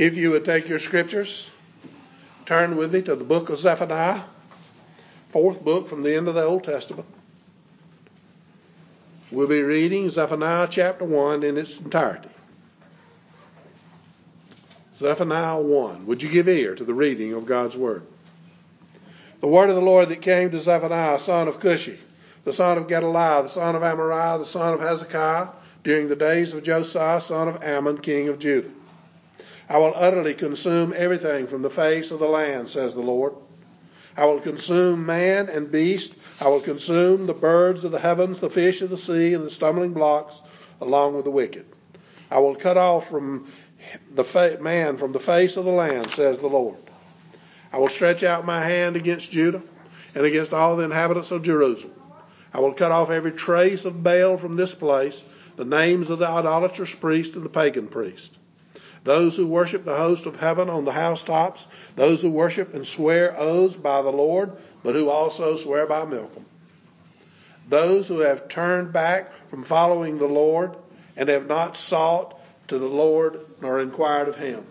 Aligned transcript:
If 0.00 0.16
you 0.16 0.30
would 0.30 0.46
take 0.46 0.66
your 0.66 0.78
scriptures, 0.78 1.50
turn 2.46 2.76
with 2.76 2.94
me 2.94 3.02
to 3.02 3.14
the 3.14 3.22
book 3.22 3.50
of 3.50 3.58
Zephaniah, 3.58 4.22
fourth 5.28 5.62
book 5.62 5.88
from 5.88 6.02
the 6.02 6.16
end 6.16 6.26
of 6.26 6.34
the 6.34 6.42
Old 6.42 6.64
Testament. 6.64 7.06
We'll 9.30 9.46
be 9.46 9.60
reading 9.60 10.08
Zephaniah 10.08 10.68
chapter 10.70 11.04
1 11.04 11.42
in 11.42 11.58
its 11.58 11.78
entirety. 11.78 12.30
Zephaniah 14.96 15.60
1. 15.60 16.06
Would 16.06 16.22
you 16.22 16.30
give 16.30 16.48
ear 16.48 16.74
to 16.76 16.84
the 16.84 16.94
reading 16.94 17.34
of 17.34 17.44
God's 17.44 17.76
word? 17.76 18.02
The 19.42 19.48
word 19.48 19.68
of 19.68 19.76
the 19.76 19.82
Lord 19.82 20.08
that 20.08 20.22
came 20.22 20.50
to 20.50 20.60
Zephaniah, 20.60 21.18
son 21.18 21.46
of 21.46 21.60
Cushi, 21.60 21.98
the 22.44 22.54
son 22.54 22.78
of 22.78 22.88
Gedaliah, 22.88 23.42
the 23.42 23.50
son 23.50 23.76
of 23.76 23.82
Amariah, 23.82 24.38
the 24.38 24.46
son 24.46 24.72
of 24.72 24.80
Hezekiah, 24.80 25.48
during 25.84 26.08
the 26.08 26.16
days 26.16 26.54
of 26.54 26.62
Josiah, 26.62 27.20
son 27.20 27.48
of 27.48 27.62
Amon, 27.62 27.98
king 27.98 28.28
of 28.30 28.38
Judah. 28.38 28.70
I 29.70 29.78
will 29.78 29.92
utterly 29.94 30.34
consume 30.34 30.92
everything 30.96 31.46
from 31.46 31.62
the 31.62 31.70
face 31.70 32.10
of 32.10 32.18
the 32.18 32.26
land, 32.26 32.68
says 32.68 32.92
the 32.92 33.02
Lord. 33.02 33.34
I 34.16 34.24
will 34.24 34.40
consume 34.40 35.06
man 35.06 35.48
and 35.48 35.70
beast. 35.70 36.12
I 36.40 36.48
will 36.48 36.60
consume 36.60 37.26
the 37.26 37.34
birds 37.34 37.84
of 37.84 37.92
the 37.92 38.00
heavens, 38.00 38.40
the 38.40 38.50
fish 38.50 38.82
of 38.82 38.90
the 38.90 38.98
sea, 38.98 39.32
and 39.32 39.44
the 39.44 39.50
stumbling 39.50 39.92
blocks, 39.92 40.42
along 40.80 41.14
with 41.14 41.24
the 41.24 41.30
wicked. 41.30 41.66
I 42.32 42.40
will 42.40 42.56
cut 42.56 42.76
off 42.76 43.08
from 43.08 43.46
the 44.12 44.24
fa- 44.24 44.58
man 44.60 44.96
from 44.96 45.12
the 45.12 45.20
face 45.20 45.56
of 45.56 45.66
the 45.66 45.70
land, 45.70 46.10
says 46.10 46.38
the 46.38 46.48
Lord. 46.48 46.78
I 47.72 47.78
will 47.78 47.88
stretch 47.88 48.24
out 48.24 48.44
my 48.44 48.64
hand 48.64 48.96
against 48.96 49.30
Judah 49.30 49.62
and 50.16 50.26
against 50.26 50.52
all 50.52 50.74
the 50.74 50.82
inhabitants 50.82 51.30
of 51.30 51.44
Jerusalem. 51.44 51.94
I 52.52 52.58
will 52.58 52.74
cut 52.74 52.90
off 52.90 53.10
every 53.10 53.30
trace 53.30 53.84
of 53.84 54.02
Baal 54.02 54.36
from 54.36 54.56
this 54.56 54.74
place, 54.74 55.22
the 55.54 55.64
names 55.64 56.10
of 56.10 56.18
the 56.18 56.26
idolatrous 56.26 56.92
priest 56.96 57.36
and 57.36 57.44
the 57.44 57.48
pagan 57.48 57.86
priest 57.86 58.32
those 59.04 59.36
who 59.36 59.46
worship 59.46 59.84
the 59.84 59.96
host 59.96 60.26
of 60.26 60.36
heaven 60.36 60.68
on 60.68 60.84
the 60.84 60.92
housetops, 60.92 61.66
those 61.96 62.20
who 62.20 62.30
worship 62.30 62.74
and 62.74 62.86
swear 62.86 63.38
oaths 63.38 63.76
by 63.76 64.02
the 64.02 64.10
Lord, 64.10 64.52
but 64.82 64.94
who 64.94 65.08
also 65.08 65.56
swear 65.56 65.86
by 65.86 66.04
Milcom. 66.04 66.44
Those 67.68 68.08
who 68.08 68.18
have 68.18 68.48
turned 68.48 68.92
back 68.92 69.32
from 69.48 69.64
following 69.64 70.18
the 70.18 70.26
Lord 70.26 70.76
and 71.16 71.28
have 71.28 71.46
not 71.46 71.76
sought 71.76 72.38
to 72.68 72.78
the 72.78 72.86
Lord 72.86 73.40
nor 73.60 73.80
inquired 73.80 74.28
of 74.28 74.36
him. 74.36 74.64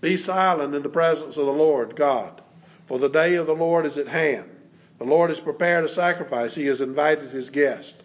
Be 0.00 0.16
silent 0.16 0.74
in 0.74 0.82
the 0.82 0.88
presence 0.88 1.36
of 1.36 1.46
the 1.46 1.52
Lord 1.52 1.96
God, 1.96 2.40
for 2.86 2.98
the 2.98 3.08
day 3.08 3.34
of 3.34 3.46
the 3.46 3.54
Lord 3.54 3.86
is 3.86 3.98
at 3.98 4.08
hand. 4.08 4.50
The 4.98 5.04
Lord 5.04 5.30
has 5.30 5.40
prepared 5.40 5.84
a 5.84 5.88
sacrifice, 5.88 6.54
he 6.54 6.66
has 6.66 6.80
invited 6.80 7.30
his 7.30 7.50
guest. 7.50 7.96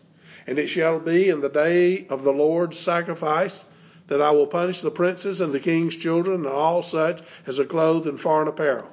And 0.48 0.58
it 0.58 0.68
shall 0.68 1.00
be 1.00 1.30
in 1.30 1.42
the 1.42 1.50
day 1.50 2.08
of 2.10 2.23
the 2.23 2.34
Lord's 2.34 2.78
sacrifice 2.80 3.64
that 4.12 4.22
I 4.22 4.31
will 4.31 4.45
punish 4.45 4.81
the 4.81 4.92
princes 4.92 5.40
and 5.40 5.54
the 5.54 5.59
king's 5.62 5.95
children 5.95 6.42
and 6.42 6.48
all 6.48 6.84
such 6.84 7.22
as 7.48 7.62
are 7.62 7.66
clothed 7.66 8.08
in 8.08 8.17
foreign 8.17 8.50
apparel. 8.50 8.90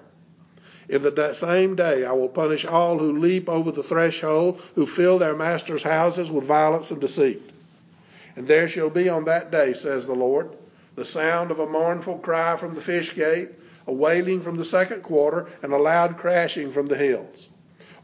In 0.89 1.03
the 1.03 1.33
same 1.33 1.75
day 1.75 2.05
I 2.05 2.13
will 2.13 2.29
punish 2.29 2.65
all 2.65 3.01
who 3.01 3.19
leap 3.19 3.49
over 3.49 3.73
the 3.73 3.83
threshold, 3.83 4.63
who 4.77 4.87
fill 4.87 5.19
their 5.19 5.35
masters' 5.35 5.83
houses 5.83 6.31
with 6.31 6.45
violence 6.45 6.93
and 6.93 7.01
deceit. 7.01 7.43
And 8.37 8.47
there 8.47 8.69
shall 8.69 8.91
be 8.91 9.09
on 9.09 9.25
that 9.25 9.51
day, 9.51 9.73
says 9.73 10.07
the 10.07 10.15
Lord, 10.15 10.51
the 10.95 11.05
sound 11.05 11.51
of 11.51 11.59
a 11.59 11.67
mournful 11.67 12.19
cry 12.19 12.57
from 12.57 12.77
the 12.77 12.81
fish 12.81 13.17
gate, 13.17 13.49
a 13.89 13.93
wailing 13.93 14.41
from 14.41 14.57
the 14.57 14.65
second 14.65 15.03
quarter, 15.03 15.49
and 15.65 15.73
a 15.73 15.79
loud 15.79 16.17
crashing 16.17 16.71
from 16.71 16.87
the 16.87 16.97
hills. 16.97 17.49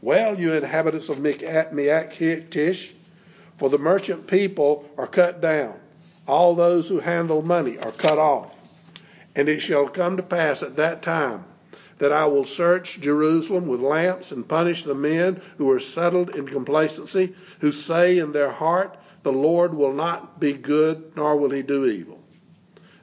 Well, 0.01 0.37
you 0.37 0.51
inhabitants 0.51 1.07
of 1.07 1.19
Maktesh 1.19 2.89
for 3.57 3.69
the 3.69 3.77
merchant 3.77 4.27
people 4.27 4.83
are 4.97 5.07
cut 5.07 5.39
down 5.39 5.79
all 6.27 6.55
those 6.55 6.87
who 6.87 6.99
handle 6.99 7.41
money 7.41 7.77
are 7.77 7.91
cut 7.91 8.17
off. 8.17 8.57
And 9.35 9.49
it 9.49 9.59
shall 9.59 9.87
come 9.87 10.17
to 10.17 10.23
pass 10.23 10.63
at 10.63 10.77
that 10.77 11.01
time 11.01 11.45
that 11.97 12.11
I 12.11 12.25
will 12.25 12.45
search 12.45 12.99
Jerusalem 12.99 13.67
with 13.67 13.79
lamps 13.79 14.31
and 14.31 14.47
punish 14.47 14.83
the 14.83 14.95
men 14.95 15.41
who 15.57 15.69
are 15.71 15.79
settled 15.79 16.35
in 16.35 16.47
complacency, 16.47 17.35
who 17.59 17.71
say 17.71 18.19
in 18.19 18.31
their 18.31 18.51
heart, 18.51 18.97
The 19.23 19.31
Lord 19.31 19.73
will 19.73 19.93
not 19.93 20.39
be 20.39 20.53
good, 20.53 21.11
nor 21.15 21.37
will 21.37 21.51
he 21.51 21.61
do 21.61 21.85
evil. 21.85 22.19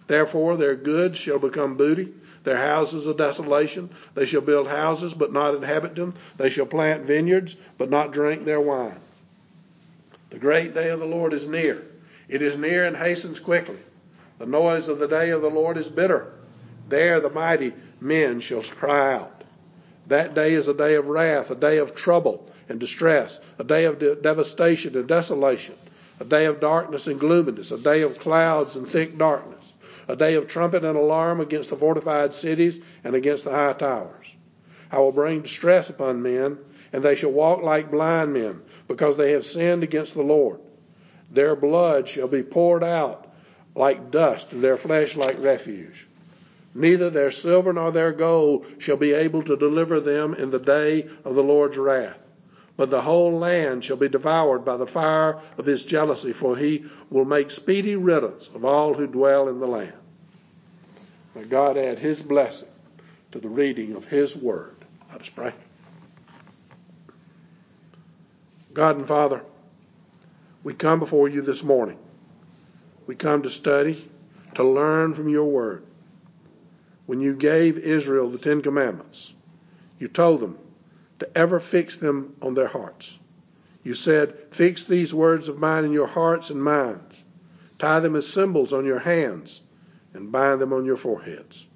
Therefore 0.09 0.56
their 0.56 0.77
goods 0.77 1.16
shall 1.19 1.38
become 1.38 1.77
booty, 1.77 2.12
their 2.44 2.59
houses 2.59 3.06
a 3.06 3.15
desolation. 3.15 3.88
They 4.15 4.27
shall 4.27 4.41
build 4.41 4.66
houses, 4.66 5.15
but 5.15 5.32
not 5.32 5.55
inhabit 5.55 5.94
them. 5.94 6.15
They 6.37 6.50
shall 6.50 6.66
plant 6.66 7.05
vineyards, 7.05 7.56
but 7.78 7.88
not 7.88 8.12
drink 8.12 8.44
their 8.44 8.61
wine. 8.61 8.99
The 10.31 10.38
great 10.38 10.75
day 10.75 10.88
of 10.88 11.00
the 11.00 11.06
Lord 11.06 11.34
is 11.34 11.47
near. 11.47 11.82
It 12.32 12.41
is 12.41 12.56
near 12.56 12.87
and 12.87 12.97
hastens 12.97 13.38
quickly. 13.38 13.76
The 14.38 14.47
noise 14.47 14.88
of 14.88 14.98
the 14.98 15.06
day 15.06 15.28
of 15.28 15.43
the 15.43 15.50
Lord 15.50 15.76
is 15.76 15.91
bitter. 15.91 16.28
There 16.88 17.20
the 17.20 17.28
mighty 17.28 17.75
men 18.00 18.41
shall 18.41 18.62
cry 18.62 19.12
out. 19.12 19.44
That 20.06 20.32
day 20.34 20.54
is 20.54 20.66
a 20.66 20.72
day 20.72 20.94
of 20.94 21.10
wrath, 21.10 21.50
a 21.50 21.54
day 21.54 21.76
of 21.76 21.94
trouble 21.94 22.50
and 22.70 22.81
distress, 22.81 23.38
a 23.59 23.65
day 23.65 23.84
of 23.84 23.98
de- 23.98 24.15
devastation 24.15 24.97
and 24.97 25.06
desolation, 25.06 25.75
a 26.20 26.25
day 26.25 26.47
of 26.47 26.59
darkness 26.59 27.06
and 27.06 27.20
gloominess, 27.20 27.70
a 27.70 27.76
day 27.76 28.00
of 28.00 28.19
clouds 28.19 28.76
and 28.76 28.88
thick 28.88 29.19
darkness, 29.19 29.75
a 30.09 30.16
day 30.16 30.32
of 30.32 30.49
trumpet 30.49 30.87
and 30.87 30.97
alarm 30.97 31.38
against 31.38 31.69
the 31.69 31.76
fortified 31.76 32.32
cities 32.32 32.81
and 33.04 33.14
against 33.14 33.44
the 33.44 33.50
high 33.50 33.75
towers. 33.75 34.26
I 34.91 35.00
will 35.00 35.12
bring 35.12 35.43
distress 35.43 35.91
upon 35.91 36.22
men, 36.22 36.56
and 36.94 37.03
they 37.03 37.14
shall 37.14 37.32
walk 37.32 37.62
like 37.62 37.91
blind 37.91 38.32
men, 38.32 38.62
because 38.88 39.19
they 39.19 39.32
have 39.32 39.44
sinned 39.44 39.82
against 39.82 40.14
the 40.14 40.22
Lord. 40.22 40.60
Their 41.32 41.56
blood 41.56 42.09
shall 42.09 42.28
be 42.28 42.43
poured 42.43 42.84
out 42.84 43.26
like 43.75 44.10
dust, 44.10 44.53
and 44.53 44.62
their 44.62 44.76
flesh 44.76 45.16
like 45.16 45.43
refuse. 45.43 45.97
Neither 46.75 47.10
their 47.10 47.31
silver 47.31 47.72
nor 47.72 47.91
their 47.91 48.12
gold 48.12 48.66
shall 48.78 48.97
be 48.97 49.12
able 49.12 49.43
to 49.43 49.56
deliver 49.56 50.00
them 50.00 50.34
in 50.34 50.50
the 50.50 50.59
day 50.59 51.09
of 51.25 51.34
the 51.34 51.43
Lord's 51.43 51.78
wrath. 51.78 52.19
But 52.76 52.91
the 52.91 53.03
whole 53.03 53.38
land 53.38 53.84
shall 53.84 53.97
be 53.97 54.09
devoured 54.09 54.65
by 54.65 54.76
the 54.76 54.87
fire 54.87 55.41
of 55.59 55.66
his 55.66 55.84
jealousy, 55.84 56.32
for 56.32 56.56
he 56.56 56.84
will 57.10 57.25
make 57.25 57.50
speedy 57.50 57.97
riddance 57.97 58.49
of 58.54 58.64
all 58.64 58.94
who 58.94 59.06
dwell 59.06 59.49
in 59.49 59.60
the 59.60 59.66
land. 59.66 59.93
May 61.34 61.44
God 61.44 61.76
add 61.76 61.99
his 61.99 62.22
blessing 62.22 62.69
to 63.32 63.41
the 63.41 63.49
reading 63.49 63.94
of 63.94 64.06
his 64.06 64.37
word. 64.37 64.76
Let 65.10 65.22
us 65.22 65.28
pray. 65.28 65.53
God 68.75 68.97
and 68.97 69.06
Father, 69.06 69.43
we 70.65 70.75
come 70.75 70.99
before 70.99 71.28
you 71.28 71.43
this 71.43 71.62
morning. 71.62 71.99
We 73.06 73.15
come 73.15 73.43
to 73.43 73.50
study, 73.50 74.09
to 74.55 74.65
learn 74.65 75.15
from 75.15 75.28
your 75.28 75.47
word. 75.47 75.84
When 77.06 77.21
you 77.21 77.34
gave 77.34 77.78
Israel 77.78 78.31
the 78.31 78.39
Ten 78.39 78.62
Commandments, 78.62 79.33
you 79.99 80.09
told 80.09 80.41
them 80.41 80.59
to 81.19 81.39
ever 81.39 81.61
fix 81.61 81.97
them 81.97 82.37
on 82.43 82.55
their 82.55 82.69
hearts. 82.69 83.17
You 83.83 83.95
said, 83.95 84.37
Fix 84.53 84.84
these 84.84 85.12
words 85.12 85.49
of 85.49 85.59
mine 85.59 85.84
in 85.84 85.93
your 85.93 86.06
hearts 86.06 86.50
and 86.50 86.62
minds. 86.62 87.23
Tie 87.79 88.00
them 88.00 88.15
as 88.15 88.29
symbols 88.29 88.73
on 88.73 88.84
your 88.84 89.00
hands 89.00 89.61
and 90.15 90.31
bind 90.31 90.61
them 90.61 90.73
on 90.73 90.84
your 90.84 90.97
foreheads. 90.97 91.67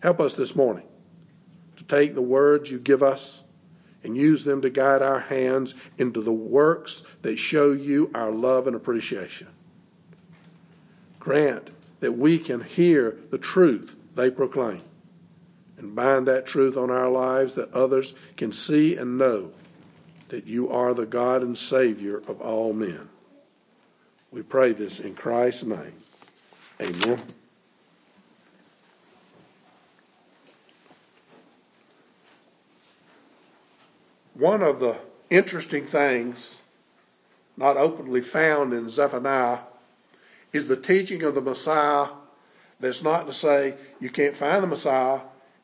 Help 0.00 0.20
us 0.20 0.34
this 0.34 0.54
morning 0.54 0.84
to 1.78 1.84
take 1.84 2.14
the 2.14 2.20
words 2.22 2.70
you 2.70 2.78
give 2.78 3.02
us 3.02 3.40
and 4.04 4.16
use 4.16 4.44
them 4.44 4.62
to 4.62 4.70
guide 4.70 5.02
our 5.02 5.20
hands 5.20 5.74
into 5.98 6.20
the 6.20 6.32
works 6.32 7.02
that 7.22 7.38
show 7.38 7.72
you 7.72 8.10
our 8.14 8.30
love 8.30 8.66
and 8.66 8.76
appreciation. 8.76 9.48
Grant 11.18 11.70
that 12.00 12.12
we 12.12 12.38
can 12.38 12.60
hear 12.60 13.16
the 13.30 13.38
truth 13.38 13.96
they 14.14 14.30
proclaim 14.30 14.82
and 15.78 15.94
bind 15.94 16.28
that 16.28 16.46
truth 16.46 16.76
on 16.76 16.90
our 16.90 17.10
lives 17.10 17.54
that 17.54 17.72
others 17.72 18.12
can 18.36 18.52
see 18.52 18.96
and 18.96 19.18
know 19.18 19.50
that 20.28 20.46
you 20.46 20.70
are 20.70 20.94
the 20.94 21.06
God 21.06 21.42
and 21.42 21.56
Savior 21.56 22.18
of 22.18 22.40
all 22.40 22.72
men. 22.72 23.08
We 24.30 24.42
pray 24.42 24.72
this 24.72 25.00
in 25.00 25.14
Christ's 25.14 25.64
name. 25.64 25.92
Amen. 26.80 27.22
One 34.34 34.62
of 34.62 34.80
the 34.80 34.96
interesting 35.30 35.86
things 35.86 36.56
not 37.56 37.76
openly 37.76 38.20
found 38.20 38.72
in 38.72 38.88
Zephaniah 38.88 39.60
is 40.52 40.66
the 40.66 40.76
teaching 40.76 41.22
of 41.22 41.36
the 41.36 41.40
Messiah. 41.40 42.08
That's 42.80 43.02
not 43.02 43.28
to 43.28 43.32
say 43.32 43.76
you 44.00 44.10
can't 44.10 44.36
find 44.36 44.62
the 44.62 44.66
Messiah 44.66 45.20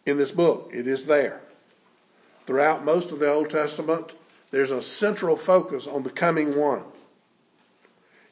in 0.07 0.17
this 0.17 0.31
book. 0.31 0.71
It 0.73 0.87
is 0.87 1.05
there. 1.05 1.41
Throughout 2.47 2.85
most 2.85 3.11
of 3.11 3.19
the 3.19 3.31
Old 3.31 3.51
Testament, 3.51 4.13
there's 4.53 4.71
a 4.71 4.83
central 4.83 5.37
focus 5.37 5.89
on 5.89 6.05
the 6.05 6.11
coming 6.11 6.57
one. 6.57 6.85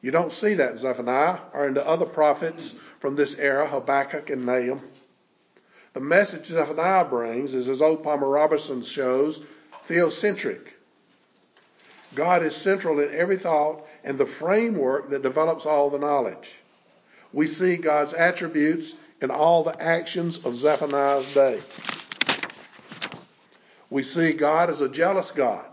You 0.01 0.13
don't 0.13 0.33
see 0.33 0.55
that 0.55 0.73
in 0.73 0.79
Zephaniah 0.79 1.39
or 1.53 1.67
in 1.67 1.75
the 1.75 1.87
other 1.87 2.07
prophets 2.07 2.75
from 3.01 3.17
this 3.17 3.35
era, 3.35 3.67
Habakkuk 3.67 4.31
and 4.31 4.47
Nahum. 4.47 4.83
The 5.95 6.01
message 6.01 6.47
Zephaniah 6.47 7.07
brings 7.07 7.55
is, 7.55 7.69
as 7.69 7.83
O. 7.83 7.97
Palmer 7.97 8.29
Robertson 8.29 8.83
shows, 8.83 9.41
theocentric. 9.89 10.75
God 12.15 12.43
is 12.43 12.55
central 12.55 13.01
in 13.01 13.15
every 13.15 13.39
thought 13.39 13.87
and 14.05 14.19
the 14.19 14.27
framework 14.27 15.11
that 15.11 15.23
develops 15.23 15.67
all 15.67 15.91
the 15.91 15.99
knowledge. 15.99 16.51
We 17.33 17.47
see 17.47 17.77
God's 17.77 18.13
attributes 18.13 18.95
in 19.21 19.31
all 19.31 19.65
the 19.65 19.81
actions 19.81 20.45
of 20.45 20.55
Zephaniah's 20.55 21.33
day. 21.35 21.63
We 23.91 24.03
see 24.03 24.33
God 24.33 24.71
as 24.71 24.81
a 24.81 24.89
jealous 24.89 25.31
God, 25.31 25.65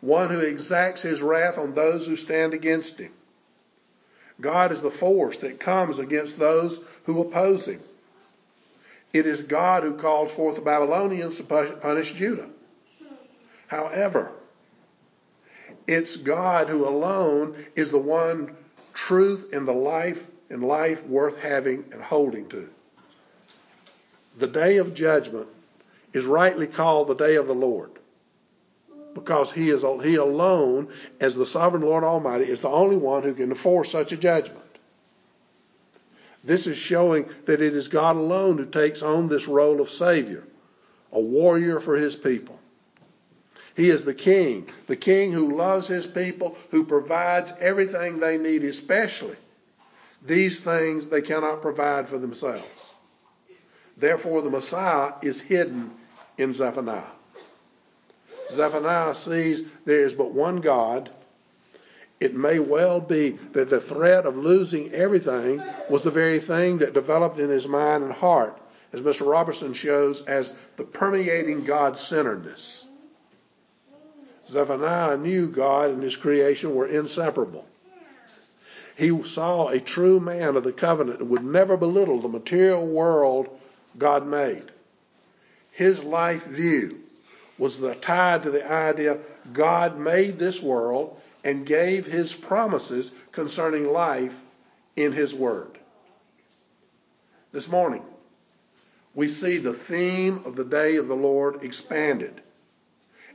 one 0.00 0.28
who 0.28 0.40
exacts 0.40 1.02
his 1.02 1.22
wrath 1.22 1.58
on 1.58 1.74
those 1.74 2.06
who 2.06 2.16
stand 2.16 2.54
against 2.54 2.98
him. 2.98 3.12
God 4.40 4.72
is 4.72 4.80
the 4.80 4.90
force 4.90 5.38
that 5.38 5.60
comes 5.60 5.98
against 5.98 6.38
those 6.38 6.78
who 7.04 7.20
oppose 7.22 7.66
him. 7.66 7.80
It 9.12 9.26
is 9.26 9.40
God 9.40 9.82
who 9.82 9.94
calls 9.94 10.30
forth 10.30 10.56
the 10.56 10.62
Babylonians 10.62 11.36
to 11.36 11.42
punish 11.42 12.12
Judah. 12.12 12.48
However, 13.66 14.32
it's 15.86 16.16
God 16.16 16.68
who 16.68 16.86
alone 16.88 17.64
is 17.74 17.90
the 17.90 17.98
one 17.98 18.56
truth 18.94 19.52
in 19.52 19.66
the 19.66 19.74
life 19.74 20.26
and 20.50 20.64
life 20.64 21.04
worth 21.06 21.38
having 21.38 21.84
and 21.92 22.02
holding 22.02 22.48
to. 22.48 22.68
The 24.38 24.46
day 24.46 24.76
of 24.76 24.94
judgment 24.94 25.48
is 26.12 26.24
rightly 26.24 26.66
called 26.66 27.08
the 27.08 27.14
day 27.14 27.36
of 27.36 27.46
the 27.46 27.54
Lord 27.54 27.90
because 29.14 29.50
he 29.50 29.70
is 29.70 29.82
he 30.02 30.16
alone 30.16 30.88
as 31.20 31.34
the 31.34 31.46
sovereign 31.46 31.82
Lord 31.82 32.04
Almighty 32.04 32.44
is 32.44 32.60
the 32.60 32.68
only 32.68 32.96
one 32.96 33.22
who 33.22 33.32
can 33.32 33.50
enforce 33.50 33.90
such 33.90 34.12
a 34.12 34.16
judgment. 34.16 34.60
This 36.44 36.66
is 36.66 36.76
showing 36.76 37.28
that 37.46 37.62
it 37.62 37.74
is 37.74 37.88
God 37.88 38.16
alone 38.16 38.58
who 38.58 38.66
takes 38.66 39.02
on 39.02 39.28
this 39.28 39.48
role 39.48 39.80
of 39.80 39.90
savior, 39.90 40.44
a 41.12 41.20
warrior 41.20 41.80
for 41.80 41.96
his 41.96 42.14
people. 42.14 42.55
He 43.76 43.90
is 43.90 44.04
the 44.04 44.14
king, 44.14 44.70
the 44.86 44.96
king 44.96 45.32
who 45.32 45.54
loves 45.54 45.86
his 45.86 46.06
people, 46.06 46.56
who 46.70 46.84
provides 46.84 47.52
everything 47.60 48.18
they 48.18 48.38
need, 48.38 48.64
especially 48.64 49.36
these 50.24 50.60
things 50.60 51.06
they 51.06 51.22
cannot 51.22 51.62
provide 51.62 52.08
for 52.08 52.18
themselves. 52.18 52.64
Therefore, 53.96 54.42
the 54.42 54.50
Messiah 54.50 55.12
is 55.22 55.40
hidden 55.40 55.90
in 56.38 56.52
Zephaniah. 56.52 57.04
Zephaniah 58.50 59.14
sees 59.14 59.62
there 59.84 60.00
is 60.00 60.12
but 60.12 60.32
one 60.32 60.60
God. 60.60 61.10
It 62.18 62.34
may 62.34 62.58
well 62.58 63.00
be 63.00 63.38
that 63.52 63.68
the 63.68 63.80
threat 63.80 64.24
of 64.24 64.36
losing 64.36 64.92
everything 64.92 65.62
was 65.90 66.02
the 66.02 66.10
very 66.10 66.40
thing 66.40 66.78
that 66.78 66.94
developed 66.94 67.38
in 67.38 67.50
his 67.50 67.68
mind 67.68 68.04
and 68.04 68.12
heart, 68.12 68.58
as 68.92 69.00
Mr. 69.02 69.30
Robertson 69.30 69.74
shows, 69.74 70.22
as 70.22 70.52
the 70.76 70.84
permeating 70.84 71.64
God 71.64 71.98
centeredness. 71.98 72.85
Zephaniah 74.48 75.16
knew 75.16 75.48
God 75.48 75.90
and 75.90 76.02
his 76.02 76.16
creation 76.16 76.74
were 76.74 76.86
inseparable. 76.86 77.66
He 78.96 79.22
saw 79.24 79.68
a 79.68 79.80
true 79.80 80.20
man 80.20 80.56
of 80.56 80.64
the 80.64 80.72
covenant 80.72 81.20
and 81.20 81.28
would 81.30 81.44
never 81.44 81.76
belittle 81.76 82.20
the 82.20 82.28
material 82.28 82.86
world 82.86 83.48
God 83.98 84.26
made. 84.26 84.70
His 85.72 86.02
life 86.02 86.46
view 86.46 87.00
was 87.58 87.80
tied 88.00 88.42
to 88.42 88.50
the 88.50 88.70
idea 88.70 89.18
God 89.52 89.98
made 89.98 90.38
this 90.38 90.62
world 90.62 91.20
and 91.44 91.66
gave 91.66 92.06
his 92.06 92.34
promises 92.34 93.10
concerning 93.32 93.86
life 93.86 94.44
in 94.96 95.12
his 95.12 95.34
word. 95.34 95.78
This 97.52 97.68
morning, 97.68 98.02
we 99.14 99.28
see 99.28 99.58
the 99.58 99.74
theme 99.74 100.42
of 100.44 100.56
the 100.56 100.64
day 100.64 100.96
of 100.96 101.08
the 101.08 101.16
Lord 101.16 101.62
expanded, 101.62 102.40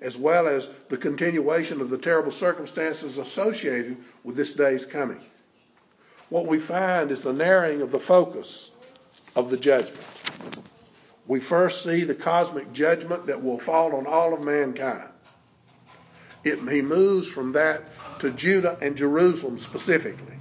as 0.01 0.17
well 0.17 0.47
as 0.47 0.69
the 0.89 0.97
continuation 0.97 1.79
of 1.79 1.89
the 1.89 1.97
terrible 1.97 2.31
circumstances 2.31 3.17
associated 3.17 3.97
with 4.23 4.35
this 4.35 4.53
day's 4.53 4.85
coming. 4.85 5.21
What 6.29 6.47
we 6.47 6.59
find 6.59 7.11
is 7.11 7.19
the 7.19 7.33
narrowing 7.33 7.81
of 7.81 7.91
the 7.91 7.99
focus 7.99 8.71
of 9.35 9.49
the 9.49 9.57
judgment 9.57 10.05
we 11.31 11.39
first 11.39 11.83
see 11.83 12.03
the 12.03 12.13
cosmic 12.13 12.73
judgment 12.73 13.27
that 13.27 13.41
will 13.41 13.57
fall 13.57 13.95
on 13.95 14.05
all 14.05 14.33
of 14.33 14.43
mankind. 14.43 15.07
It, 16.43 16.59
he 16.67 16.81
moves 16.81 17.29
from 17.29 17.53
that 17.53 17.83
to 18.19 18.31
Judah 18.31 18.77
and 18.81 18.97
Jerusalem 18.97 19.57
specifically. 19.57 20.35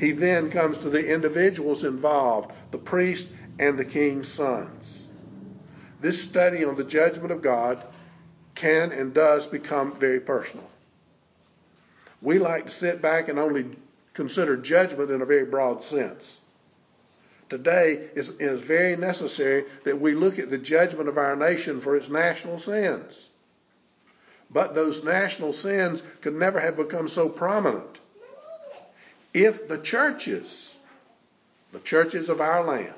He 0.00 0.12
then 0.12 0.50
comes 0.50 0.78
to 0.78 0.90
the 0.90 1.06
individuals 1.06 1.84
involved, 1.84 2.50
the 2.72 2.78
priest 2.78 3.28
and 3.60 3.78
the 3.78 3.84
king's 3.84 4.26
sons. 4.26 5.02
This 6.00 6.20
study 6.20 6.64
on 6.64 6.74
the 6.74 6.82
judgment 6.82 7.30
of 7.30 7.42
God 7.42 7.84
can 8.62 8.92
and 8.92 9.12
does 9.12 9.44
become 9.46 9.92
very 9.92 10.20
personal. 10.20 10.68
We 12.22 12.38
like 12.38 12.64
to 12.66 12.70
sit 12.70 13.02
back 13.02 13.28
and 13.28 13.38
only 13.38 13.66
consider 14.14 14.56
judgment 14.56 15.10
in 15.10 15.20
a 15.20 15.26
very 15.26 15.44
broad 15.44 15.82
sense 15.82 16.38
today 17.52 18.08
is, 18.14 18.30
is 18.40 18.62
very 18.62 18.96
necessary 18.96 19.66
that 19.84 20.00
we 20.00 20.14
look 20.14 20.38
at 20.38 20.48
the 20.48 20.56
judgment 20.56 21.06
of 21.06 21.18
our 21.18 21.36
nation 21.36 21.82
for 21.82 21.94
its 21.94 22.08
national 22.08 22.58
sins. 22.58 23.28
But 24.50 24.74
those 24.74 25.04
national 25.04 25.52
sins 25.52 26.02
could 26.22 26.32
never 26.34 26.58
have 26.58 26.78
become 26.78 27.08
so 27.08 27.28
prominent 27.28 27.98
if 29.34 29.68
the 29.68 29.76
churches, 29.76 30.74
the 31.72 31.80
churches 31.80 32.30
of 32.30 32.40
our 32.40 32.64
land, 32.64 32.94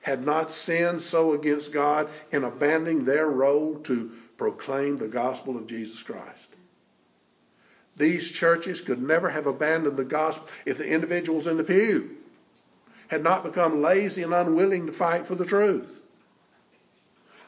had 0.00 0.26
not 0.26 0.50
sinned 0.50 1.00
so 1.00 1.34
against 1.34 1.72
God 1.72 2.08
in 2.32 2.42
abandoning 2.42 3.04
their 3.04 3.28
role 3.28 3.76
to 3.84 4.10
proclaim 4.36 4.98
the 4.98 5.08
gospel 5.08 5.56
of 5.56 5.66
Jesus 5.66 6.02
Christ. 6.02 6.48
These 7.96 8.30
churches 8.30 8.80
could 8.80 9.00
never 9.00 9.30
have 9.30 9.46
abandoned 9.46 9.96
the 9.96 10.04
gospel 10.04 10.48
if 10.66 10.78
the 10.78 10.86
individuals 10.86 11.46
in 11.46 11.56
the 11.56 11.64
pew 11.64 12.10
had 13.08 13.22
not 13.22 13.44
become 13.44 13.82
lazy 13.82 14.22
and 14.22 14.34
unwilling 14.34 14.86
to 14.86 14.92
fight 14.92 15.26
for 15.26 15.34
the 15.34 15.44
truth. 15.44 16.02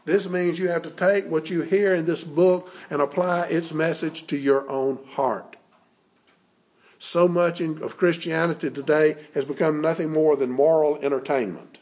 This 0.05 0.29
means 0.29 0.59
you 0.59 0.69
have 0.69 0.83
to 0.83 0.91
take 0.91 1.29
what 1.29 1.51
you 1.51 1.63
hear 1.63 1.93
in 1.95 2.07
this 2.07 2.23
book 2.23 2.71
and 2.91 3.03
apply 3.03 3.47
its 3.47 3.73
message 3.73 4.29
to 4.29 4.37
your 4.37 4.71
own 4.71 5.01
heart. 5.09 5.57
So 6.99 7.27
much 7.27 7.61
of 7.61 7.97
Christianity 7.97 8.71
today 8.71 9.17
has 9.35 9.45
become 9.45 9.81
nothing 9.81 10.11
more 10.11 10.37
than 10.37 10.51
moral 10.51 10.99
entertainment. 10.99 11.79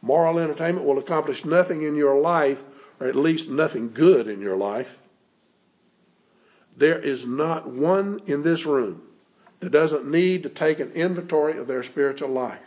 Moral 0.00 0.38
entertainment 0.38 0.86
will 0.86 0.98
accomplish 0.98 1.44
nothing 1.44 1.82
in 1.82 1.94
your 1.94 2.18
life, 2.20 2.64
or 3.02 3.08
at 3.08 3.16
least 3.16 3.48
nothing 3.48 3.92
good 3.92 4.28
in 4.28 4.40
your 4.40 4.56
life. 4.56 4.96
There 6.76 7.00
is 7.00 7.26
not 7.26 7.68
one 7.68 8.20
in 8.26 8.44
this 8.44 8.64
room 8.64 9.02
that 9.58 9.72
doesn't 9.72 10.08
need 10.08 10.44
to 10.44 10.48
take 10.48 10.78
an 10.78 10.92
inventory 10.92 11.58
of 11.58 11.66
their 11.66 11.82
spiritual 11.82 12.28
life. 12.28 12.62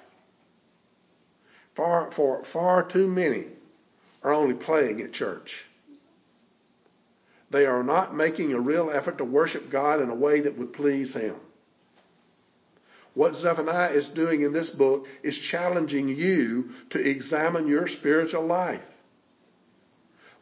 Far, 1.74 2.12
for 2.12 2.44
far 2.44 2.84
too 2.84 3.08
many 3.08 3.46
are 4.24 4.34
only 4.34 4.56
playing 4.56 5.00
at 5.00 5.14
church. 5.14 5.64
They 7.50 7.66
are 7.66 7.84
not 7.84 8.14
making 8.14 8.52
a 8.52 8.60
real 8.60 8.92
effort 8.92 9.20
to 9.20 9.24
worship 9.24 9.70
God 9.70 10.02
in 10.02 10.10
a 10.10 10.16
way 10.16 10.42
that 10.42 10.58
would 10.58 10.74
please 10.74 11.14
Him. 11.14 11.36
What 13.14 13.38
Zephaniah 13.38 13.92
is 13.92 14.10
doing 14.10 14.42
in 14.42 14.52
this 14.52 14.70
book 14.70 15.08
is 15.24 15.38
challenging 15.38 16.10
you 16.10 16.72
to 16.90 17.00
examine 17.00 17.70
your 17.70 17.88
spiritual 17.88 18.46
life. 18.46 18.84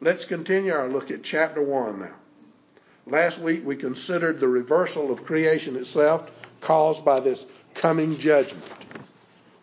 Let's 0.00 0.24
continue 0.24 0.72
our 0.72 0.88
look 0.88 1.10
at 1.10 1.22
chapter 1.22 1.62
1 1.62 2.00
now. 2.00 2.14
Last 3.06 3.38
week 3.38 3.64
we 3.64 3.76
considered 3.76 4.40
the 4.40 4.48
reversal 4.48 5.12
of 5.12 5.24
creation 5.24 5.76
itself 5.76 6.30
caused 6.60 7.04
by 7.04 7.20
this 7.20 7.46
coming 7.74 8.18
judgment. 8.18 8.64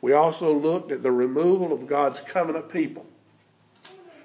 We 0.02 0.14
also 0.14 0.54
looked 0.54 0.92
at 0.92 1.04
the 1.04 1.12
removal 1.12 1.74
of 1.74 1.88
God's 1.88 2.22
covenant 2.22 2.70
people. 2.70 3.06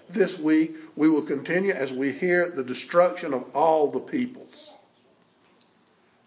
This 0.08 0.38
week, 0.38 0.76
we 0.94 1.10
will 1.10 1.22
continue 1.22 1.72
as 1.72 1.92
we 1.92 2.12
hear 2.12 2.48
the 2.48 2.62
destruction 2.62 3.34
of 3.34 3.44
all 3.54 3.90
the 3.90 4.00
peoples. 4.00 4.70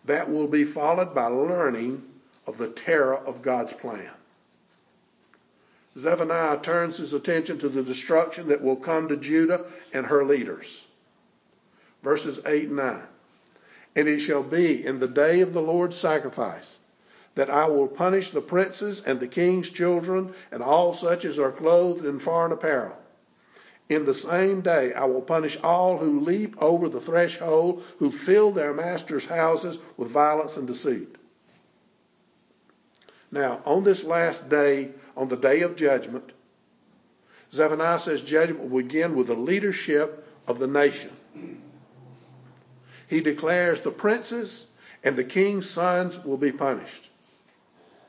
That 0.06 0.30
will 0.30 0.48
be 0.48 0.66
followed 0.66 1.16
by 1.16 1.28
learning 1.28 2.04
of 2.46 2.58
the 2.58 2.68
terror 2.68 3.16
of 3.16 3.42
God's 3.42 3.74
plan. 3.74 4.10
Zephaniah 6.00 6.60
turns 6.62 6.98
his 6.98 7.14
attention 7.14 7.58
to 7.60 7.70
the 7.70 7.84
destruction 7.84 8.48
that 8.48 8.62
will 8.62 8.78
come 8.78 9.08
to 9.10 9.18
Judah 9.18 9.66
and 9.94 10.06
her 10.06 10.24
leaders. 10.24 10.86
Verses 12.04 12.40
8 12.46 12.68
and 12.68 12.78
9. 12.78 13.04
And 13.96 14.08
it 14.08 14.20
shall 14.20 14.44
be 14.44 14.86
in 14.86 15.00
the 15.00 15.08
day 15.08 15.42
of 15.42 15.54
the 15.54 15.62
Lord's 15.62 15.98
sacrifice 15.98 16.78
that 17.36 17.50
I 17.50 17.68
will 17.68 17.88
punish 17.88 18.32
the 18.32 18.42
princes 18.42 19.02
and 19.06 19.20
the 19.20 19.28
king's 19.28 19.70
children 19.70 20.34
and 20.52 20.64
all 20.64 20.94
such 20.94 21.26
as 21.26 21.38
are 21.38 21.52
clothed 21.52 22.06
in 22.06 22.20
foreign 22.20 22.52
apparel. 22.52 22.96
In 23.90 24.06
the 24.06 24.14
same 24.14 24.62
day 24.62 24.94
I 24.94 25.06
will 25.06 25.22
punish 25.22 25.58
all 25.64 25.98
who 25.98 26.20
leap 26.20 26.62
over 26.62 26.88
the 26.88 27.02
threshold, 27.02 27.84
who 27.98 28.12
fill 28.12 28.52
their 28.52 28.74
masters' 28.74 29.26
houses 29.26 29.80
with 29.98 30.12
violence 30.12 30.58
and 30.58 30.68
deceit. 30.68 31.16
Now, 33.32 33.62
on 33.66 33.84
this 33.84 34.04
last 34.04 34.50
day, 34.50 34.90
on 35.16 35.28
the 35.28 35.38
day 35.38 35.62
of 35.62 35.76
judgment, 35.76 36.32
Zephaniah 37.52 38.00
says 38.00 38.22
judgment 38.22 38.70
will 38.70 38.82
begin 38.82 39.16
with 39.16 39.28
the 39.28 39.36
leadership 39.36 40.28
of 40.48 40.60
the 40.60 40.68
nation 40.68 41.12
he 43.10 43.22
declares 43.22 43.82
the 43.82 43.92
princes 43.92 44.66
and 45.04 45.16
the 45.16 45.24
king's 45.24 45.68
sons 45.68 46.24
will 46.24 46.38
be 46.38 46.52
punished. 46.52 47.10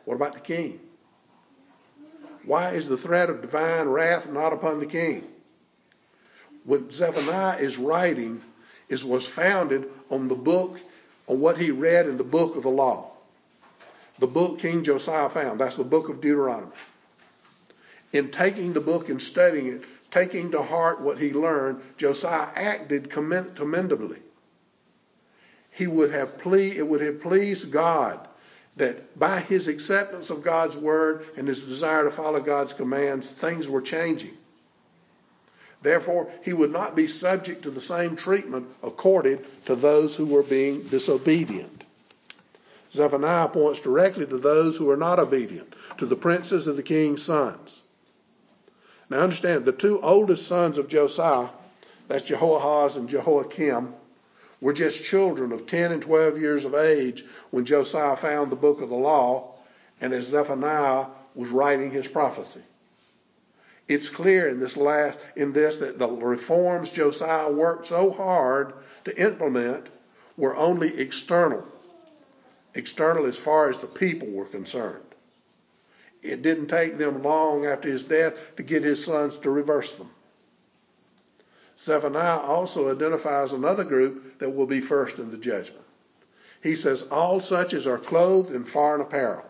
What 0.05 0.15
about 0.15 0.35
the 0.35 0.41
king? 0.41 0.79
Why 2.45 2.73
is 2.73 2.87
the 2.87 2.99
threat 2.99 3.31
of 3.31 3.41
divine 3.41 3.89
wrath 3.89 4.29
not 4.29 4.53
upon 4.53 4.79
the 4.79 4.87
king? 4.87 5.25
What 6.65 6.93
Zephaniah 6.93 7.59
is 7.59 7.79
writing 7.79 8.43
is 8.91 9.03
was 9.03 9.27
founded 9.27 9.91
on 10.11 10.29
the 10.29 10.35
book, 10.35 10.79
on 11.27 11.41
what 11.41 11.57
he 11.57 11.71
read 11.71 12.07
in 12.07 12.19
the 12.19 12.25
book 12.25 12.57
of 12.57 12.62
the 12.62 12.71
law. 12.71 13.10
The 14.21 14.27
book 14.27 14.59
King 14.59 14.85
Josiah 14.85 15.31
found. 15.31 15.61
That's 15.61 15.77
the 15.77 15.85
book 15.85 16.09
of 16.09 16.21
Deuteronomy. 16.21 16.73
In 18.12 18.31
taking 18.31 18.73
the 18.73 18.81
book 18.81 19.09
and 19.09 19.21
studying 19.21 19.69
it, 19.69 19.85
taking 20.11 20.50
to 20.50 20.62
heart 20.62 21.00
what 21.00 21.19
he 21.19 21.33
learned, 21.33 21.81
Josiah 21.97 22.49
acted 22.55 23.11
commendably. 23.11 24.19
He 25.71 25.87
would 25.87 26.12
have 26.12 26.33
it 26.45 26.87
would 26.87 27.00
have 27.00 27.23
pleased 27.23 27.71
God 27.71 28.29
that 28.77 29.19
by 29.19 29.41
his 29.41 29.69
acceptance 29.69 30.31
of 30.31 30.43
God's 30.43 30.77
word 30.77 31.27
and 31.37 31.49
his 31.49 31.62
desire 31.62 32.05
to 32.05 32.11
follow 32.11 32.41
God's 32.41 32.73
commands, 32.73 33.29
things 33.29 33.69
were 33.69 33.83
changing. 33.83 34.37
Therefore, 35.83 36.31
he 36.43 36.53
would 36.53 36.73
not 36.73 36.95
be 36.95 37.07
subject 37.07 37.62
to 37.62 37.71
the 37.71 37.81
same 37.81 38.17
treatment 38.17 38.67
accorded 38.83 39.47
to 39.65 39.75
those 39.75 40.15
who 40.15 40.27
were 40.27 40.43
being 40.43 40.83
disobedient. 40.89 41.80
Zephaniah 42.92 43.49
points 43.49 43.80
directly 43.80 44.26
to 44.26 44.38
those 44.38 44.76
who 44.76 44.90
are 44.90 44.97
not 44.97 45.18
obedient, 45.18 45.75
to 45.99 46.06
the 46.06 46.16
princes 46.16 46.66
of 46.66 46.76
the 46.76 46.82
king's 46.82 47.23
sons. 47.23 47.82
Now 49.09 49.20
understand, 49.20 49.64
the 49.64 49.73
two 49.73 50.00
oldest 50.00 50.47
sons 50.47 50.78
of 50.78 50.88
Josiah, 50.88 51.50
that's 52.09 52.25
Jehoahaz 52.25 52.97
and 52.97 53.09
Jehoiakim, 53.09 53.94
were 54.61 54.73
just 54.73 55.02
children 55.02 55.52
of 55.52 55.66
10 55.66 55.92
and 55.92 56.02
12 56.02 56.38
years 56.38 56.64
of 56.64 56.75
age 56.75 57.25
when 57.50 57.64
Josiah 57.64 58.16
found 58.16 58.50
the 58.50 58.56
book 58.56 58.80
of 58.80 58.88
the 58.88 58.94
law 58.94 59.54
and 60.00 60.12
as 60.12 60.26
Zephaniah 60.26 61.06
was 61.35 61.50
writing 61.50 61.90
his 61.90 62.09
prophecy. 62.09 62.62
It's 63.88 64.09
clear 64.09 64.49
in 64.49 64.61
this 64.61 64.76
last 64.76 65.18
in 65.35 65.52
this 65.52 65.78
that 65.78 65.99
the 65.99 66.09
reforms 66.09 66.90
Josiah 66.90 67.50
worked 67.50 67.87
so 67.87 68.12
hard 68.12 68.75
to 69.04 69.16
implement 69.16 69.88
were 70.37 70.56
only 70.56 71.00
external. 71.00 71.66
External 72.75 73.27
as 73.27 73.39
far 73.39 73.69
as 73.69 73.79
the 73.79 73.87
people 73.87 74.29
were 74.29 74.45
concerned. 74.45 75.05
It 76.23 76.43
didn't 76.43 76.69
take 76.69 76.99
them 76.99 77.23
long 77.23 77.67
after 77.67 77.89
his 77.89 78.03
death 78.03 78.35
to 78.57 78.62
get 78.62 78.85
his 78.85 79.05
sons 79.05 79.39
to 79.39 79.50
reverse 79.50 79.93
them. 79.93 80.11
Zephaniah 81.81 82.39
also 82.39 82.91
identifies 82.91 83.53
another 83.53 83.85
group 83.85 84.39
that 84.39 84.50
will 84.50 84.67
be 84.67 84.81
first 84.81 85.19
in 85.19 85.31
the 85.31 85.39
judgment. 85.39 85.85
He 86.62 86.77
says, 86.77 87.03
All 87.11 87.41
such 87.41 87.73
as 87.73 87.87
are 87.87 87.99
clothed 87.99 88.55
in 88.55 88.65
foreign 88.65 89.00
apparel. 89.00 89.45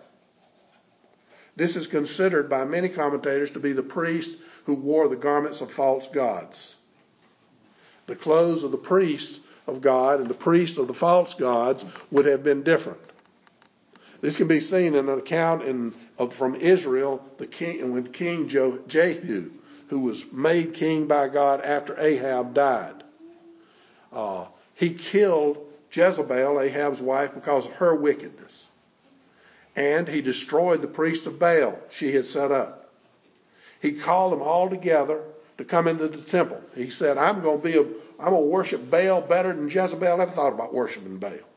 This 1.57 1.75
is 1.75 1.89
considered 1.89 2.49
by 2.49 2.65
many 2.65 2.89
commentators 2.89 3.51
to 3.51 3.61
be 3.61 3.73
the 3.73 3.83
priest 3.83 4.37
who 4.65 4.75
wore 4.75 5.09
the 5.09 5.17
garments 5.17 5.61
of 5.61 5.73
false 5.73 6.07
gods. 6.07 6.77
The 8.07 8.15
clothes 8.15 8.63
of 8.63 8.71
the 8.71 8.79
priest 8.79 9.41
of 9.67 9.81
God 9.81 10.21
and 10.21 10.29
the 10.29 10.35
priest 10.35 10.79
of 10.79 10.87
the 10.87 10.95
false 10.95 11.35
gods 11.35 11.85
would 12.11 12.27
have 12.27 12.45
been 12.45 12.63
different. 12.63 13.01
This 14.21 14.37
can 14.37 14.49
be 14.49 14.61
seen 14.61 14.95
in 14.95 15.09
an 15.09 15.19
account 15.19 15.63
in, 15.63 15.95
of, 16.19 16.35
from 16.35 16.57
Israel, 16.57 17.25
the 17.39 17.47
king, 17.47 17.93
when 17.93 18.13
King 18.13 18.49
Jehu 18.49 19.51
who 19.89 19.99
was 19.99 20.25
made 20.33 20.73
king 20.75 21.07
by 21.07 21.29
God 21.29 21.61
after 21.63 21.99
Ahab 21.99 22.55
died. 22.55 23.03
Uh, 24.13 24.47
he 24.77 24.95
killed 24.95 25.59
Jezebel, 25.91 26.61
Ahab's 26.61 27.03
wife, 27.03 27.35
because 27.35 27.67
of 27.67 27.73
her 27.73 27.95
wickedness. 27.95 28.67
And 29.75 30.07
he 30.07 30.23
destroyed 30.23 30.81
the 30.81 30.89
priest 30.89 31.27
of 31.27 31.39
Baal 31.39 31.77
she 31.91 32.15
had 32.15 32.27
set 32.27 32.53
up. 32.53 32.91
He 33.83 33.93
called 33.93 34.33
them 34.33 34.43
all 34.43 34.71
together 34.71 35.23
to 35.59 35.65
come 35.65 35.89
into 35.89 36.07
the 36.07 36.23
temple. 36.23 36.61
He 36.75 36.91
said, 36.91 37.19
I'm 37.19 37.43
going 37.43 37.61
to 37.61 37.65
be 37.65 37.77
a, 37.77 37.83
I'm 37.83 38.31
going 38.31 38.43
to 38.43 38.49
worship 38.49 38.91
Baal 38.91 39.21
better 39.21 39.53
than 39.53 39.69
Jezebel 39.69 40.21
ever 40.21 40.31
thought 40.31 40.53
about 40.53 40.73
worshiping 40.73 41.19
Baal. 41.19 41.50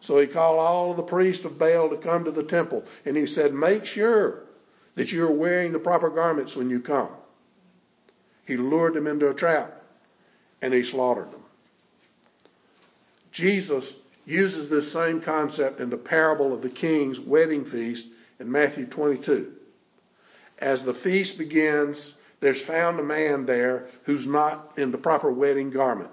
So 0.00 0.18
he 0.18 0.26
called 0.26 0.58
all 0.58 0.90
of 0.90 0.96
the 0.96 1.02
priests 1.02 1.44
of 1.44 1.58
Baal 1.58 1.90
to 1.90 1.96
come 1.96 2.24
to 2.24 2.30
the 2.30 2.42
temple. 2.42 2.84
And 3.04 3.16
he 3.16 3.26
said, 3.26 3.52
Make 3.52 3.84
sure 3.84 4.42
that 4.94 5.12
you're 5.12 5.30
wearing 5.30 5.72
the 5.72 5.78
proper 5.78 6.10
garments 6.10 6.56
when 6.56 6.70
you 6.70 6.80
come. 6.80 7.10
He 8.46 8.56
lured 8.56 8.94
them 8.94 9.06
into 9.06 9.28
a 9.28 9.34
trap 9.34 9.82
and 10.62 10.74
he 10.74 10.82
slaughtered 10.82 11.30
them. 11.30 11.42
Jesus 13.32 13.96
uses 14.26 14.68
this 14.68 14.90
same 14.90 15.20
concept 15.20 15.80
in 15.80 15.90
the 15.90 15.96
parable 15.96 16.52
of 16.52 16.62
the 16.62 16.68
king's 16.68 17.20
wedding 17.20 17.64
feast 17.64 18.08
in 18.38 18.50
Matthew 18.50 18.86
22. 18.86 19.52
As 20.58 20.82
the 20.82 20.94
feast 20.94 21.38
begins, 21.38 22.14
there's 22.40 22.60
found 22.60 22.98
a 22.98 23.04
man 23.04 23.46
there 23.46 23.88
who's 24.04 24.26
not 24.26 24.72
in 24.76 24.90
the 24.90 24.98
proper 24.98 25.30
wedding 25.30 25.70
garment. 25.70 26.10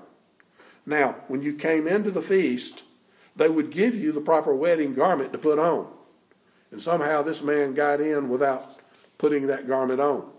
Now, 0.85 1.15
when 1.27 1.41
you 1.41 1.53
came 1.53 1.87
into 1.87 2.11
the 2.11 2.21
feast, 2.21 2.83
they 3.37 3.49
would 3.49 3.71
give 3.71 3.95
you 3.95 4.11
the 4.11 4.21
proper 4.21 4.53
wedding 4.53 4.93
garment 4.93 5.31
to 5.31 5.37
put 5.37 5.59
on. 5.59 5.87
And 6.71 6.81
somehow 6.81 7.21
this 7.21 7.41
man 7.41 7.73
got 7.73 8.01
in 8.01 8.29
without 8.29 8.77
putting 9.17 9.47
that 9.47 9.67
garment 9.67 10.01
on. 10.01 10.29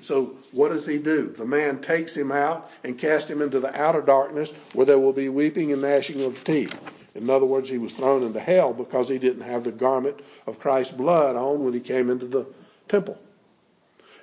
So 0.00 0.36
what 0.52 0.68
does 0.68 0.86
he 0.86 0.98
do? 0.98 1.34
The 1.36 1.44
man 1.44 1.80
takes 1.80 2.16
him 2.16 2.30
out 2.30 2.70
and 2.84 2.98
casts 2.98 3.30
him 3.30 3.42
into 3.42 3.60
the 3.60 3.74
outer 3.80 4.02
darkness 4.02 4.52
where 4.72 4.86
there 4.86 4.98
will 4.98 5.12
be 5.12 5.28
weeping 5.28 5.72
and 5.72 5.82
gnashing 5.82 6.22
of 6.22 6.42
teeth. 6.44 6.78
In 7.14 7.28
other 7.28 7.46
words, 7.46 7.68
he 7.68 7.78
was 7.78 7.92
thrown 7.92 8.22
into 8.22 8.38
hell 8.38 8.72
because 8.72 9.08
he 9.08 9.18
didn't 9.18 9.42
have 9.42 9.64
the 9.64 9.72
garment 9.72 10.20
of 10.46 10.60
Christ's 10.60 10.92
blood 10.92 11.36
on 11.36 11.64
when 11.64 11.72
he 11.72 11.80
came 11.80 12.10
into 12.10 12.26
the 12.26 12.46
temple. 12.88 13.18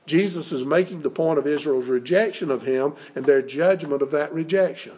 Jesus 0.05 0.51
is 0.51 0.63
making 0.63 1.01
the 1.01 1.09
point 1.09 1.39
of 1.39 1.47
Israel's 1.47 1.87
rejection 1.87 2.51
of 2.51 2.61
him 2.61 2.93
and 3.15 3.25
their 3.25 3.41
judgment 3.41 4.01
of 4.01 4.11
that 4.11 4.33
rejection. 4.33 4.93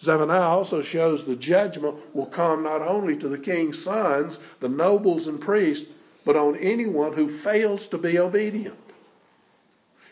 Zephaniah 0.00 0.42
also 0.42 0.80
shows 0.82 1.24
the 1.24 1.34
judgment 1.36 1.96
will 2.14 2.26
come 2.26 2.62
not 2.62 2.82
only 2.82 3.16
to 3.16 3.28
the 3.28 3.38
king's 3.38 3.82
sons, 3.82 4.38
the 4.60 4.68
nobles 4.68 5.26
and 5.26 5.40
priests, 5.40 5.88
but 6.24 6.36
on 6.36 6.56
anyone 6.56 7.12
who 7.12 7.28
fails 7.28 7.88
to 7.88 7.98
be 7.98 8.18
obedient. 8.18 8.78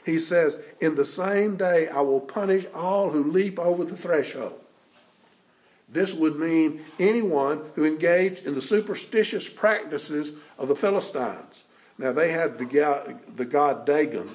He 0.05 0.19
says, 0.19 0.59
In 0.81 0.95
the 0.95 1.05
same 1.05 1.57
day 1.57 1.89
I 1.89 2.01
will 2.01 2.21
punish 2.21 2.65
all 2.75 3.11
who 3.11 3.25
leap 3.25 3.59
over 3.59 3.85
the 3.85 3.97
threshold. 3.97 4.59
This 5.89 6.15
would 6.15 6.39
mean 6.39 6.85
anyone 6.99 7.61
who 7.75 7.85
engaged 7.85 8.47
in 8.47 8.55
the 8.55 8.63
superstitious 8.63 9.49
practices 9.49 10.33
of 10.59 10.69
the 10.69 10.77
Philistines. 10.77 11.63
Now, 11.99 12.13
they 12.13 12.31
had 12.31 12.59
the 12.59 12.65
god, 12.65 13.19
the 13.37 13.45
god 13.45 13.87
Dagon. 13.87 14.35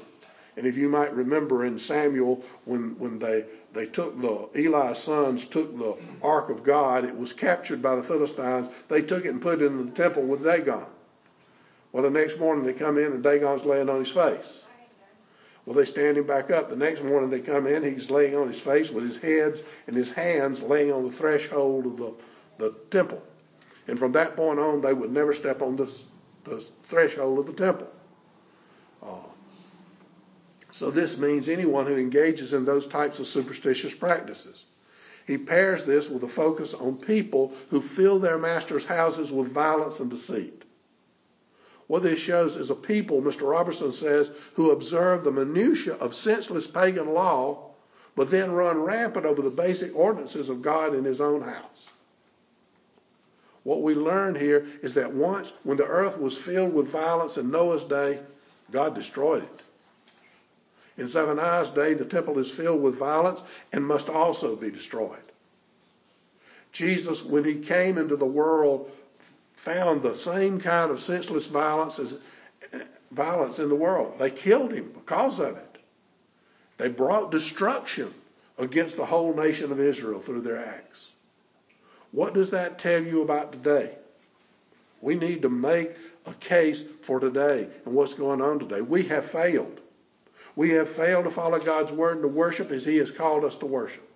And 0.58 0.65
if 0.65 0.77
you 0.77 0.89
might 0.89 1.13
remember 1.13 1.65
in 1.65 1.79
Samuel, 1.79 2.43
when, 2.65 2.98
when 3.00 3.20
they, 3.20 3.46
they 3.74 3.86
took 3.86 4.20
the, 4.22 4.50
Eli's 4.53 4.98
sons 4.98 5.46
took 5.46 5.77
the 5.77 5.96
ark 6.22 6.50
of 6.50 6.63
God, 6.63 7.05
it 7.05 7.17
was 7.17 7.31
captured 7.31 7.81
by 7.81 7.96
the 7.96 8.03
Philistines. 8.03 8.70
They 8.89 9.01
took 9.01 9.25
it 9.25 9.29
and 9.29 9.41
put 9.41 9.62
it 9.62 9.65
in 9.65 9.86
the 9.86 9.91
temple 9.91 10.24
with 10.24 10.43
Dagon. 10.43 10.86
Well, 11.91 12.03
the 12.03 12.10
next 12.10 12.39
morning 12.39 12.65
they 12.65 12.74
come 12.74 12.98
in 12.98 13.05
and 13.05 13.24
Dagon's 13.24 13.65
laying 13.65 13.89
on 13.89 14.00
his 14.00 14.12
face. 14.12 14.63
Well, 15.65 15.75
they 15.75 15.86
stand 15.86 16.17
him 16.17 16.25
back 16.25 16.50
up. 16.51 16.70
The 16.70 16.75
next 16.75 17.03
morning 17.03 17.29
they 17.29 17.39
come 17.39 17.67
in, 17.67 17.84
he's 17.84 18.10
laying 18.10 18.36
on 18.36 18.48
his 18.48 18.60
face 18.60 18.89
with 18.89 19.03
his 19.03 19.17
heads 19.17 19.63
and 19.88 19.96
his 19.96 20.12
hands 20.12 20.62
laying 20.62 20.91
on 20.91 21.05
the 21.05 21.12
threshold 21.15 21.86
of 21.86 21.98
the, 21.98 22.13
the 22.58 22.75
temple. 22.89 23.22
And 23.88 24.00
from 24.00 24.12
that 24.13 24.36
point 24.36 24.60
on, 24.60 24.81
they 24.81 24.93
would 24.93 25.12
never 25.12 25.34
step 25.34 25.62
on 25.62 25.75
the, 25.75 25.91
the 26.43 26.65
threshold 26.89 27.39
of 27.39 27.46
the 27.46 27.53
temple. 27.53 27.88
Uh, 29.03 29.17
so 30.81 30.89
this 30.89 31.15
means 31.15 31.47
anyone 31.47 31.85
who 31.85 31.95
engages 31.95 32.53
in 32.53 32.65
those 32.65 32.88
types 32.88 33.19
of 33.19 33.27
superstitious 33.27 33.93
practices. 33.93 34.65
He 35.27 35.38
pairs 35.38 35.83
this 35.83 36.09
with 36.09 36.23
a 36.23 36.27
focus 36.27 36.73
on 36.73 36.97
people 36.97 37.53
who 37.69 37.79
fill 37.79 38.17
their 38.17 38.39
master's 38.39 38.83
houses 38.83 39.31
with 39.31 39.53
violence 39.53 40.00
and 40.00 40.09
deceit. 40.09 40.63
What 41.85 42.01
this 42.01 42.17
shows 42.17 42.57
is 42.57 42.71
a 42.71 42.73
people, 42.75 43.21
Mr. 43.21 43.47
Robertson 43.47 43.91
says, 43.91 44.31
who 44.55 44.71
observe 44.71 45.23
the 45.23 45.31
minutiae 45.31 45.93
of 45.97 46.15
senseless 46.15 46.65
pagan 46.65 47.13
law, 47.13 47.73
but 48.15 48.31
then 48.31 48.51
run 48.51 48.81
rampant 48.81 49.27
over 49.27 49.43
the 49.43 49.51
basic 49.51 49.95
ordinances 49.95 50.50
of 50.50 50.63
God 50.63 50.95
in 50.95 51.03
his 51.03 51.21
own 51.21 51.43
house. 51.43 51.89
What 53.61 53.83
we 53.83 53.93
learn 53.93 54.33
here 54.33 54.65
is 54.81 54.95
that 54.95 55.13
once, 55.13 55.53
when 55.61 55.77
the 55.77 55.85
earth 55.85 56.17
was 56.17 56.39
filled 56.39 56.73
with 56.73 56.88
violence 56.88 57.38
in 57.38 57.51
Noah's 57.51 57.83
day, 57.83 58.19
God 58.71 58.95
destroyed 58.95 59.43
it. 59.43 59.61
In 60.98 61.07
Zephaniah's 61.07 61.69
day, 61.69 61.93
the 61.93 62.05
temple 62.05 62.38
is 62.39 62.51
filled 62.51 62.81
with 62.81 62.98
violence 62.98 63.41
and 63.71 63.86
must 63.86 64.10
also 64.10 64.55
be 64.55 64.69
destroyed. 64.69 65.19
Jesus, 66.71 67.24
when 67.24 67.43
he 67.43 67.55
came 67.55 67.98
into 67.98 68.15
the 68.15 68.25
world, 68.25 68.91
found 69.55 70.01
the 70.01 70.15
same 70.15 70.60
kind 70.60 70.91
of 70.91 71.00
senseless 71.00 71.48
violence 71.48 72.00
as 72.00 72.15
violence 73.12 73.60
in 73.60 73.69
the 73.69 73.75
world. 73.75 74.17
They 74.17 74.31
killed 74.31 74.74
him 74.74 74.91
because 74.93 75.39
of 75.39 75.57
it. 75.57 75.77
They 76.77 76.88
brought 76.88 77.31
destruction 77.31 78.13
against 78.57 78.95
the 78.95 79.05
whole 79.05 79.33
nation 79.33 79.71
of 79.71 79.79
Israel 79.79 80.21
through 80.21 80.41
their 80.41 80.65
acts. 80.65 81.10
What 82.12 82.33
does 82.33 82.50
that 82.51 82.79
tell 82.79 83.01
you 83.01 83.21
about 83.21 83.51
today? 83.51 83.98
We 85.01 85.15
need 85.15 85.41
to 85.41 85.50
make 85.50 85.91
a 86.25 86.33
case 86.36 86.83
for 87.01 87.19
today 87.19 87.67
and 87.86 87.93
what's 87.93 88.13
going 88.13 88.41
on 88.41 88.60
today. 88.60 88.81
We 88.81 89.03
have 89.03 89.29
failed. 89.29 89.80
We 90.55 90.72
have 90.72 90.89
failed 90.89 91.25
to 91.25 91.31
follow 91.31 91.60
God's 91.60 91.91
word 91.91 92.15
and 92.17 92.24
to 92.24 92.27
worship 92.27 92.72
as 92.72 92.86
He 92.86 92.98
has 92.98 93.12
called 93.12 93.46
us 93.46 93.58
to 93.58 93.65
worship. 93.65 94.08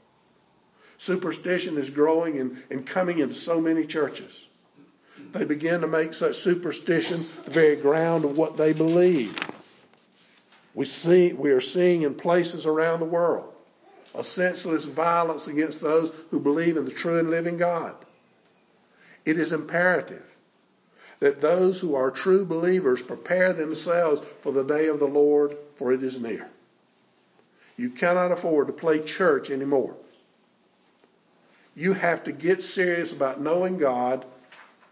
Superstition 0.98 1.78
is 1.78 1.90
growing 1.90 2.40
and, 2.40 2.64
and 2.70 2.86
coming 2.86 3.20
into 3.20 3.36
so 3.36 3.60
many 3.60 3.86
churches. 3.86 4.32
They 5.32 5.44
begin 5.44 5.82
to 5.82 5.88
make 5.88 6.14
such 6.14 6.38
superstition 6.38 7.26
the 7.46 7.52
very 7.52 7.76
ground 7.76 8.26
of 8.26 8.38
what 8.38 8.58
they 8.58 8.74
believe. 8.74 9.38
We 10.74 10.86
see 10.86 11.34
we 11.34 11.52
are 11.52 11.62
seeing 11.62 12.04
in 12.04 12.16
places 12.16 12.66
around 12.66 13.00
the 13.00 13.06
world 13.06 13.54
a 14.14 14.24
senseless 14.24 14.86
violence 14.86 15.48
against 15.48 15.82
those 15.82 16.12
who 16.32 16.40
believe 16.40 16.78
in 16.78 16.86
the 16.86 16.92
true 16.92 17.20
and 17.20 17.30
living 17.30 17.58
God. 17.58 17.96
It 19.26 19.40
is 19.40 19.52
imperative 19.52 20.24
that 21.20 21.42
those 21.42 21.80
who 21.80 21.96
are 21.96 22.12
true 22.12 22.46
believers 22.46 23.02
prepare 23.02 23.54
themselves 23.54 24.22
for 24.42 24.52
the 24.52 24.64
day 24.64 24.88
of 24.88 25.00
the 25.00 25.08
Lord, 25.08 25.58
for 25.78 25.94
it 25.94 26.04
is 26.04 26.20
near. 26.20 26.48
You 27.78 27.90
cannot 27.90 28.32
afford 28.32 28.68
to 28.68 28.74
play 28.74 29.00
church 29.00 29.50
anymore. 29.50 29.96
You 31.76 31.94
have 31.94 32.24
to 32.26 32.32
get 32.32 32.64
serious 32.64 33.12
about 33.12 33.42
knowing 33.42 33.78
God, 33.78 34.26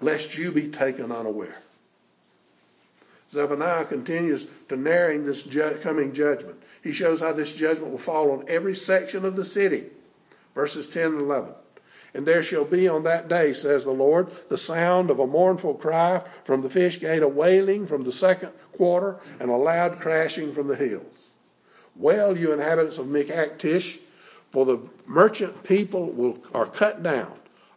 lest 0.01 0.37
you 0.37 0.51
be 0.51 0.67
taken 0.67 1.11
unaware. 1.11 1.57
Zephaniah 3.31 3.85
continues 3.85 4.47
to 4.69 4.75
narrate 4.75 5.25
this 5.25 5.43
ju- 5.43 5.79
coming 5.81 6.13
judgment. 6.13 6.61
He 6.83 6.91
shows 6.91 7.19
how 7.19 7.33
this 7.33 7.51
judgment 7.51 7.91
will 7.91 7.97
fall 7.97 8.31
on 8.31 8.45
every 8.47 8.75
section 8.75 9.25
of 9.25 9.35
the 9.35 9.45
city. 9.45 9.85
Verses 10.53 10.85
10 10.87 11.05
and 11.05 11.21
11. 11.21 11.53
And 12.13 12.25
there 12.25 12.43
shall 12.43 12.65
be 12.65 12.87
on 12.87 13.03
that 13.03 13.27
day, 13.27 13.53
says 13.53 13.83
the 13.83 13.91
Lord, 13.91 14.29
the 14.49 14.57
sound 14.57 15.09
of 15.09 15.19
a 15.19 15.27
mournful 15.27 15.75
cry 15.75 16.21
from 16.45 16.61
the 16.61 16.69
fish 16.69 16.99
gate, 16.99 17.23
a 17.23 17.27
wailing 17.27 17.87
from 17.87 18.03
the 18.03 18.11
second 18.11 18.51
quarter, 18.73 19.19
and 19.39 19.49
a 19.49 19.55
loud 19.55 19.99
crashing 19.99 20.53
from 20.53 20.67
the 20.67 20.75
hills. 20.75 21.23
Well, 21.95 22.37
you 22.37 22.53
inhabitants 22.53 22.97
of 22.97 23.07
Michmash, 23.07 23.99
for 24.51 24.65
the 24.65 24.79
merchant 25.07 25.63
people 25.63 26.05
will, 26.11 26.37
are 26.53 26.67
cut 26.67 27.01
down. 27.01 27.33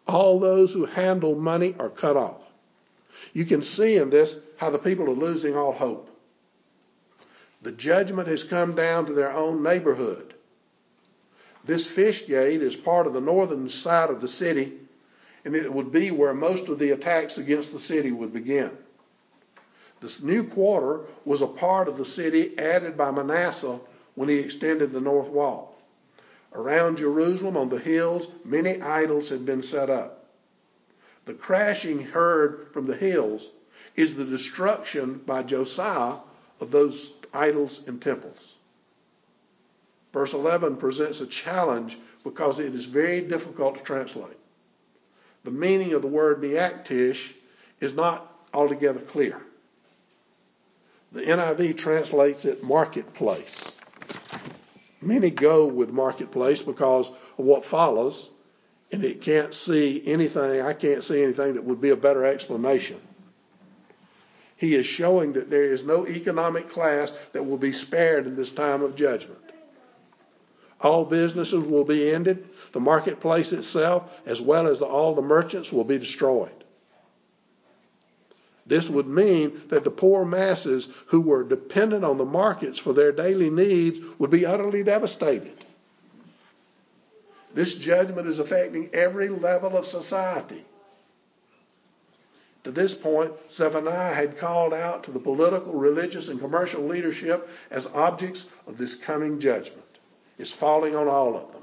All 0.07 0.39
those 0.39 0.73
who 0.73 0.85
handle 0.85 1.35
money 1.35 1.75
are 1.79 1.89
cut 1.89 2.17
off. 2.17 2.41
You 3.33 3.45
can 3.45 3.63
see 3.63 3.97
in 3.97 4.11
this 4.11 4.37
how 4.57 4.71
the 4.71 4.79
people 4.79 5.11
are 5.11 5.15
losing 5.15 5.57
all 5.57 5.73
hope. 5.73 6.11
The 7.63 7.73
judgment 7.73 8.29
has 8.29 8.45
come 8.45 8.75
down 8.75 9.07
to 9.07 9.13
their 9.13 9.33
own 9.33 9.63
neighborhood. 9.63 10.26
This 11.67 11.85
fish 11.85 12.27
gate 12.29 12.63
is 12.63 12.77
part 12.77 13.09
of 13.09 13.13
the 13.13 13.21
northern 13.21 13.69
side 13.69 14.09
of 14.09 14.21
the 14.21 14.29
city, 14.29 14.79
and 15.45 15.57
it 15.57 15.73
would 15.73 15.91
be 15.91 16.13
where 16.13 16.33
most 16.33 16.69
of 16.69 16.79
the 16.79 16.93
attacks 16.93 17.39
against 17.39 17.73
the 17.73 17.81
city 17.81 18.13
would 18.13 18.33
begin. 18.33 18.71
This 20.01 20.23
new 20.23 20.45
quarter 20.45 21.01
was 21.25 21.43
a 21.43 21.47
part 21.49 21.89
of 21.89 21.97
the 21.97 22.05
city 22.05 22.57
added 22.57 22.97
by 22.97 23.11
Manasseh 23.11 23.81
when 24.15 24.29
he 24.29 24.39
extended 24.39 24.93
the 24.93 25.01
north 25.01 25.29
wall. 25.29 25.77
Around 26.55 26.99
Jerusalem 26.99 27.57
on 27.57 27.69
the 27.69 27.79
hills, 27.81 28.29
many 28.45 28.81
idols 28.81 29.29
had 29.29 29.45
been 29.45 29.63
set 29.63 29.91
up. 29.91 30.29
The 31.25 31.35
crashing 31.35 32.01
heard 32.01 32.69
from 32.73 32.87
the 32.87 32.97
hills 32.97 33.49
is 33.97 34.15
the 34.15 34.25
destruction 34.25 35.21
by 35.27 35.43
Josiah 35.43 36.19
of 36.61 36.71
those 36.71 37.13
idols 37.35 37.81
and 37.89 38.01
temples. 38.01 38.56
Verse 40.13 40.33
11 40.33 40.77
presents 40.77 41.21
a 41.21 41.27
challenge 41.27 41.99
because 42.25 42.59
it 42.59 42.75
is 42.75 42.85
very 42.85 43.21
difficult 43.21 43.77
to 43.77 43.83
translate. 43.83 44.37
The 45.45 45.51
meaning 45.51 45.93
of 45.93 46.03
the 46.03 46.09
word 46.09 46.43
Maktesh 46.43 47.33
is 47.81 47.93
not 47.93 48.33
altogether 48.53 49.01
clear. 49.01 49.41
The 51.13 51.23
NIV 51.23 51.77
translates 51.77 52.45
it 52.45 52.65
marketplace. 52.65 53.79
Many 55.01 55.31
go 55.31 55.67
with 55.67 55.91
marketplace 55.91 56.63
because 56.63 57.11
of 57.11 57.45
what 57.45 57.65
follows, 57.65 58.31
and 58.91 59.05
it 59.05 59.23
can't 59.23 59.55
see 59.55 60.03
anything, 60.05 60.63
I 60.63 60.73
can't 60.73 61.05
see 61.05 61.23
anything 61.23 61.55
that 61.55 61.65
would 61.65 61.81
be 61.81 61.91
a 61.91 61.97
better 61.97 62.25
explanation. 62.25 63.01
He 64.57 64.75
is 64.75 64.87
showing 64.87 65.35
that 65.35 65.51
there 65.51 65.65
is 65.65 65.85
no 65.85 66.07
economic 66.07 66.71
class 66.71 67.13
that 67.33 67.45
will 67.47 67.59
be 67.59 67.73
spared 67.73 68.27
in 68.27 68.37
this 68.37 68.51
time 68.51 68.83
of 68.83 68.97
judgment. 68.97 69.46
All 70.81 71.05
businesses 71.05 71.65
will 71.65 71.85
be 71.85 72.13
ended. 72.13 72.49
The 72.73 72.81
marketplace 72.81 73.53
itself, 73.53 74.11
as 74.27 74.41
well 74.41 74.67
as 74.67 74.79
the, 74.79 74.85
all 74.85 75.15
the 75.15 75.23
merchants, 75.23 75.73
will 75.73 75.85
be 75.85 75.99
destroyed. 75.99 76.51
This 78.67 78.91
would 78.91 79.07
mean 79.07 79.63
that 79.69 79.85
the 79.85 79.91
poor 79.91 80.25
masses 80.25 80.89
who 81.07 81.21
were 81.21 81.45
dependent 81.45 82.05
on 82.05 82.19
the 82.19 82.25
markets 82.25 82.79
for 82.79 82.93
their 82.93 83.13
daily 83.13 83.49
needs 83.49 84.01
would 84.19 84.31
be 84.31 84.45
utterly 84.45 84.83
devastated. 84.83 85.65
This 87.55 87.75
judgment 87.75 88.27
is 88.29 88.39
affecting 88.39 88.91
every 88.93 89.29
level 89.29 89.77
of 89.77 89.87
society. 89.87 90.65
To 92.65 92.73
this 92.73 92.93
point, 92.93 93.33
Zephaniah 93.51 94.13
had 94.13 94.37
called 94.37 94.75
out 94.75 95.05
to 95.05 95.13
the 95.13 95.21
political, 95.21 95.73
religious, 95.73 96.27
and 96.27 96.41
commercial 96.41 96.83
leadership 96.83 97.49
as 97.71 97.87
objects 97.87 98.47
of 98.67 98.77
this 98.77 98.97
coming 98.97 99.39
judgment. 99.39 99.86
It's 100.39 100.53
falling 100.53 100.95
on 100.95 101.09
all 101.09 101.37
of 101.37 101.53
them. 101.53 101.63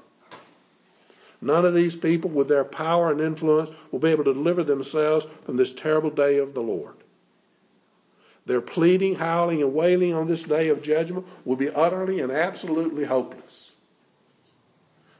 None 1.41 1.65
of 1.65 1.73
these 1.73 1.95
people, 1.95 2.29
with 2.29 2.47
their 2.47 2.63
power 2.63 3.11
and 3.11 3.19
influence, 3.19 3.69
will 3.91 3.99
be 3.99 4.09
able 4.09 4.23
to 4.23 4.33
deliver 4.33 4.63
themselves 4.63 5.27
from 5.45 5.57
this 5.57 5.73
terrible 5.73 6.09
day 6.09 6.37
of 6.37 6.53
the 6.53 6.61
Lord. 6.61 6.95
Their 8.45 8.61
pleading, 8.61 9.15
howling, 9.15 9.61
and 9.61 9.73
wailing 9.73 10.13
on 10.13 10.27
this 10.27 10.43
day 10.43 10.69
of 10.69 10.81
judgment 10.81 11.25
will 11.45 11.55
be 11.55 11.69
utterly 11.69 12.21
and 12.21 12.31
absolutely 12.31 13.03
hopeless. 13.03 13.71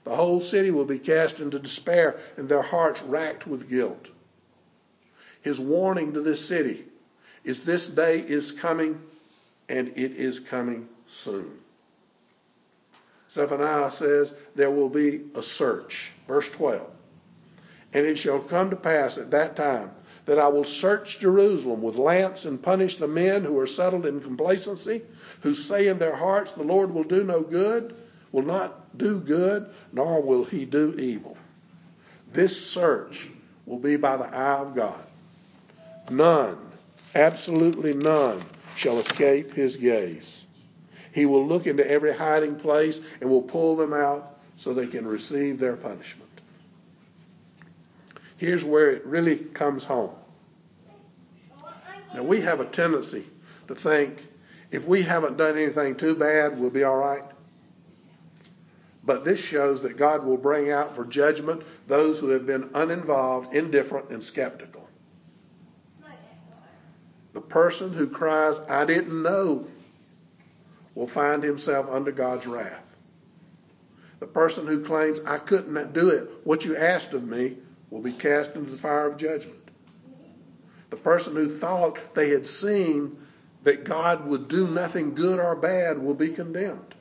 The 0.03 0.15
whole 0.15 0.41
city 0.41 0.71
will 0.71 0.85
be 0.85 0.99
cast 0.99 1.39
into 1.39 1.59
despair 1.59 2.19
and 2.35 2.49
their 2.49 2.61
hearts 2.61 3.01
racked 3.01 3.47
with 3.47 3.69
guilt. 3.69 4.07
His 5.41 5.59
warning 5.59 6.13
to 6.13 6.21
this 6.21 6.45
city 6.45 6.85
is 7.43 7.61
this 7.61 7.87
day 7.87 8.19
is 8.19 8.51
coming 8.51 9.01
and 9.69 9.89
it 9.89 10.13
is 10.13 10.39
coming 10.39 10.89
soon. 11.07 11.62
Zephaniah 13.33 13.91
says 13.91 14.33
there 14.55 14.69
will 14.69 14.89
be 14.89 15.21
a 15.35 15.41
search. 15.41 16.11
Verse 16.27 16.47
12. 16.49 16.81
And 17.93 18.05
it 18.05 18.17
shall 18.17 18.39
come 18.39 18.69
to 18.69 18.75
pass 18.75 19.17
at 19.17 19.31
that 19.31 19.55
time 19.55 19.91
that 20.25 20.39
I 20.39 20.47
will 20.47 20.63
search 20.63 21.19
Jerusalem 21.19 21.81
with 21.81 21.95
lamps 21.95 22.45
and 22.45 22.61
punish 22.61 22.97
the 22.97 23.07
men 23.07 23.43
who 23.43 23.57
are 23.59 23.67
settled 23.67 24.05
in 24.05 24.21
complacency, 24.21 25.01
who 25.41 25.53
say 25.53 25.87
in 25.87 25.99
their 25.99 26.15
hearts, 26.15 26.53
The 26.53 26.63
Lord 26.63 26.93
will 26.93 27.03
do 27.03 27.23
no 27.23 27.41
good, 27.41 27.95
will 28.31 28.43
not 28.43 28.97
do 28.97 29.19
good, 29.19 29.67
nor 29.91 30.21
will 30.21 30.45
he 30.45 30.65
do 30.65 30.95
evil. 30.97 31.37
This 32.31 32.69
search 32.69 33.27
will 33.65 33.79
be 33.79 33.97
by 33.97 34.17
the 34.17 34.25
eye 34.25 34.59
of 34.59 34.75
God. 34.75 35.03
None, 36.09 36.57
absolutely 37.15 37.93
none, 37.93 38.43
shall 38.75 38.99
escape 38.99 39.53
his 39.53 39.77
gaze. 39.77 40.42
He 41.13 41.27
will 41.27 41.45
look 41.45 41.67
into 41.67 41.89
every 41.89 42.13
hiding 42.13 42.55
place 42.55 42.99
and 43.21 43.29
will 43.29 43.43
pull 43.43 43.75
them 43.75 43.93
out 43.93 44.39
so 44.57 44.73
they 44.73 44.87
can 44.87 45.07
receive 45.07 45.59
their 45.59 45.75
punishment. 45.75 46.29
Here's 48.37 48.63
where 48.63 48.89
it 48.89 49.05
really 49.05 49.37
comes 49.37 49.85
home. 49.85 50.11
Now, 52.13 52.23
we 52.23 52.41
have 52.41 52.59
a 52.59 52.65
tendency 52.65 53.25
to 53.67 53.75
think 53.75 54.27
if 54.71 54.87
we 54.87 55.03
haven't 55.03 55.37
done 55.37 55.55
anything 55.55 55.95
too 55.95 56.15
bad, 56.15 56.59
we'll 56.59 56.71
be 56.71 56.83
all 56.83 56.97
right. 56.97 57.23
But 59.05 59.23
this 59.23 59.39
shows 59.39 59.81
that 59.83 59.97
God 59.97 60.25
will 60.25 60.37
bring 60.37 60.71
out 60.71 60.95
for 60.95 61.05
judgment 61.05 61.61
those 61.87 62.19
who 62.19 62.29
have 62.29 62.47
been 62.47 62.69
uninvolved, 62.73 63.53
indifferent, 63.53 64.09
and 64.09 64.23
skeptical. 64.23 64.87
The 67.33 67.41
person 67.41 67.93
who 67.93 68.07
cries, 68.07 68.59
I 68.69 68.85
didn't 68.85 69.21
know, 69.21 69.67
will 70.95 71.07
find 71.07 71.43
himself 71.43 71.87
under 71.89 72.11
God's 72.11 72.47
wrath. 72.47 72.83
The 74.19 74.27
person 74.27 74.65
who 74.67 74.85
claims, 74.85 75.19
I 75.25 75.37
couldn't 75.37 75.93
do 75.93 76.09
it, 76.09 76.29
what 76.43 76.63
you 76.63 76.77
asked 76.77 77.13
of 77.13 77.27
me, 77.27 77.57
will 77.89 78.01
be 78.01 78.13
cast 78.13 78.55
into 78.55 78.71
the 78.71 78.77
fire 78.77 79.07
of 79.07 79.17
judgment. 79.17 79.59
The 80.89 80.95
person 80.95 81.35
who 81.35 81.49
thought 81.49 82.15
they 82.15 82.29
had 82.29 82.45
seen 82.45 83.17
that 83.63 83.83
God 83.83 84.25
would 84.27 84.47
do 84.47 84.67
nothing 84.67 85.15
good 85.15 85.39
or 85.39 85.55
bad 85.55 85.97
will 85.97 86.13
be 86.13 86.29
condemned. 86.29 86.95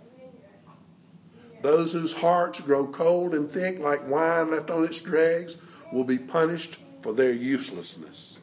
Those 1.63 1.93
whose 1.93 2.13
hearts 2.13 2.61
grow 2.61 2.87
cold 2.87 3.35
and 3.35 3.51
thick 3.51 3.79
like 3.79 4.09
wine 4.09 4.51
left 4.51 4.71
on 4.71 4.85
its 4.85 5.01
dregs 5.01 5.57
will 5.93 6.05
be 6.05 6.19
punished 6.19 6.79
for 7.03 7.13
their 7.13 7.33
uselessness. 7.33 8.39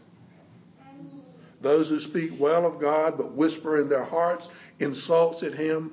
Those 1.62 1.90
who 1.90 2.00
speak 2.00 2.40
well 2.40 2.66
of 2.66 2.80
God 2.80 3.18
but 3.18 3.34
whisper 3.34 3.82
in 3.82 3.90
their 3.90 4.06
hearts 4.06 4.48
insults 4.80 5.44
at 5.44 5.54
Him 5.54 5.92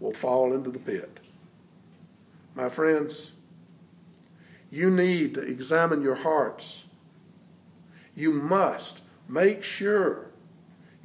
will 0.00 0.12
fall 0.12 0.52
into 0.52 0.70
the 0.70 0.78
pit. 0.78 1.20
My 2.54 2.68
friends, 2.68 3.32
you 4.70 4.90
need 4.90 5.34
to 5.34 5.40
examine 5.40 6.02
your 6.02 6.14
hearts. 6.14 6.82
You 8.14 8.32
must 8.32 9.00
make 9.28 9.62
sure 9.62 10.26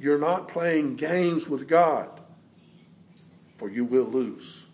You're 0.02 0.18
not 0.18 0.48
playing 0.48 0.96
games 0.96 1.48
with 1.48 1.68
God, 1.68 2.08
for 3.56 3.70
you 3.70 3.84
will 3.84 4.06
lose. 4.06 4.64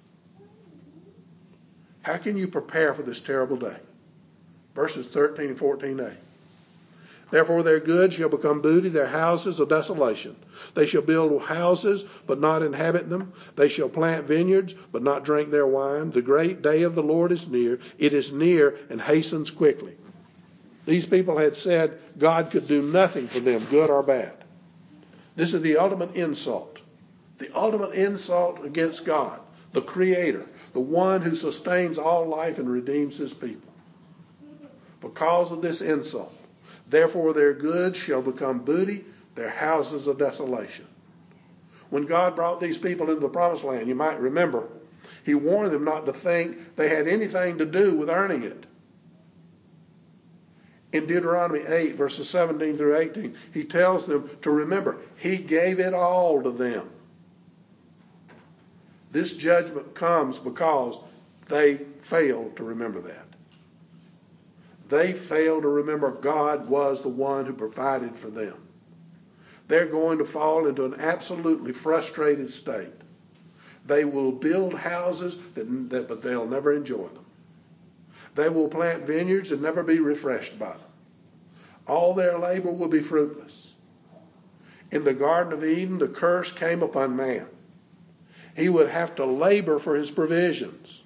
How 2.00 2.16
can 2.16 2.38
you 2.38 2.48
prepare 2.48 2.94
for 2.94 3.02
this 3.02 3.20
terrible 3.20 3.58
day? 3.58 3.76
Verses 4.74 5.06
13 5.06 5.48
and 5.48 5.58
14a. 5.58 6.16
Therefore 7.30 7.62
their 7.62 7.80
goods 7.80 8.14
shall 8.14 8.30
become 8.30 8.62
booty, 8.62 8.88
their 8.88 9.06
houses 9.06 9.60
a 9.60 9.66
desolation. 9.66 10.34
They 10.74 10.86
shall 10.86 11.02
build 11.02 11.42
houses, 11.42 12.04
but 12.26 12.40
not 12.40 12.62
inhabit 12.62 13.10
them. 13.10 13.32
They 13.56 13.68
shall 13.68 13.88
plant 13.88 14.26
vineyards, 14.26 14.74
but 14.92 15.02
not 15.02 15.24
drink 15.24 15.50
their 15.50 15.66
wine. 15.66 16.10
The 16.10 16.22
great 16.22 16.62
day 16.62 16.82
of 16.82 16.94
the 16.94 17.02
Lord 17.02 17.32
is 17.32 17.48
near. 17.48 17.80
It 17.98 18.14
is 18.14 18.32
near 18.32 18.78
and 18.88 19.00
hastens 19.00 19.50
quickly. 19.50 19.96
These 20.86 21.04
people 21.04 21.36
had 21.36 21.54
said 21.54 21.98
God 22.16 22.50
could 22.50 22.66
do 22.66 22.80
nothing 22.80 23.28
for 23.28 23.40
them, 23.40 23.66
good 23.68 23.90
or 23.90 24.02
bad. 24.02 24.32
This 25.36 25.52
is 25.52 25.60
the 25.60 25.76
ultimate 25.76 26.16
insult. 26.16 26.80
The 27.36 27.54
ultimate 27.54 27.92
insult 27.92 28.64
against 28.64 29.04
God, 29.04 29.38
the 29.72 29.82
Creator, 29.82 30.46
the 30.72 30.80
one 30.80 31.20
who 31.20 31.34
sustains 31.34 31.98
all 31.98 32.26
life 32.26 32.58
and 32.58 32.70
redeems 32.70 33.18
his 33.18 33.34
people. 33.34 33.70
Because 35.00 35.52
of 35.52 35.60
this 35.60 35.82
insult, 35.82 36.32
therefore 36.90 37.32
their 37.32 37.54
goods 37.54 37.98
shall 37.98 38.22
become 38.22 38.60
booty, 38.60 39.04
their 39.34 39.50
houses 39.50 40.06
a 40.06 40.14
desolation. 40.14 40.86
When 41.90 42.06
God 42.06 42.36
brought 42.36 42.60
these 42.60 42.78
people 42.78 43.08
into 43.08 43.20
the 43.20 43.28
promised 43.28 43.64
land, 43.64 43.88
you 43.88 43.94
might 43.94 44.20
remember, 44.20 44.68
he 45.24 45.34
warned 45.34 45.72
them 45.72 45.84
not 45.84 46.06
to 46.06 46.12
think 46.12 46.76
they 46.76 46.88
had 46.88 47.08
anything 47.08 47.58
to 47.58 47.66
do 47.66 47.94
with 47.94 48.10
earning 48.10 48.42
it. 48.42 48.66
In 50.92 51.06
Deuteronomy 51.06 51.60
8, 51.60 51.96
verses 51.96 52.30
17 52.30 52.78
through 52.78 52.96
18, 52.96 53.36
he 53.52 53.64
tells 53.64 54.06
them 54.06 54.30
to 54.42 54.50
remember, 54.50 54.98
he 55.16 55.36
gave 55.36 55.80
it 55.80 55.92
all 55.92 56.42
to 56.42 56.50
them. 56.50 56.88
This 59.12 59.34
judgment 59.34 59.94
comes 59.94 60.38
because 60.38 60.98
they 61.48 61.80
failed 62.02 62.56
to 62.56 62.64
remember 62.64 63.00
that. 63.02 63.27
They 64.88 65.12
fail 65.12 65.60
to 65.60 65.68
remember 65.68 66.10
God 66.10 66.68
was 66.68 67.02
the 67.02 67.08
one 67.08 67.46
who 67.46 67.52
provided 67.52 68.16
for 68.16 68.30
them. 68.30 68.54
They're 69.68 69.86
going 69.86 70.18
to 70.18 70.24
fall 70.24 70.66
into 70.66 70.84
an 70.84 70.94
absolutely 70.98 71.72
frustrated 71.72 72.50
state. 72.50 72.92
They 73.86 74.04
will 74.04 74.32
build 74.32 74.74
houses, 74.74 75.38
that, 75.54 75.90
that, 75.90 76.08
but 76.08 76.22
they'll 76.22 76.46
never 76.46 76.72
enjoy 76.72 77.08
them. 77.08 77.24
They 78.34 78.48
will 78.48 78.68
plant 78.68 79.06
vineyards 79.06 79.52
and 79.52 79.60
never 79.60 79.82
be 79.82 80.00
refreshed 80.00 80.58
by 80.58 80.72
them. 80.72 80.80
All 81.86 82.14
their 82.14 82.38
labor 82.38 82.70
will 82.70 82.88
be 82.88 83.00
fruitless. 83.00 83.72
In 84.90 85.04
the 85.04 85.14
Garden 85.14 85.52
of 85.52 85.64
Eden, 85.64 85.98
the 85.98 86.08
curse 86.08 86.50
came 86.50 86.82
upon 86.82 87.16
man 87.16 87.46
he 88.58 88.68
would 88.68 88.88
have 88.88 89.14
to 89.14 89.24
labor 89.24 89.78
for 89.78 89.94
his 89.94 90.10
provisions. 90.10 91.02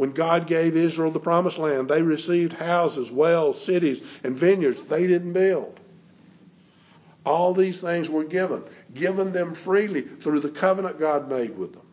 When 0.00 0.12
God 0.12 0.46
gave 0.46 0.78
Israel 0.78 1.10
the 1.10 1.20
promised 1.20 1.58
land, 1.58 1.90
they 1.90 2.00
received 2.00 2.54
houses, 2.54 3.12
wells, 3.12 3.62
cities, 3.62 4.00
and 4.24 4.34
vineyards 4.34 4.80
they 4.80 5.06
didn't 5.06 5.34
build. 5.34 5.78
All 7.26 7.52
these 7.52 7.82
things 7.82 8.08
were 8.08 8.24
given, 8.24 8.62
given 8.94 9.30
them 9.30 9.54
freely 9.54 10.00
through 10.00 10.40
the 10.40 10.48
covenant 10.48 10.98
God 10.98 11.28
made 11.28 11.54
with 11.54 11.74
them. 11.74 11.86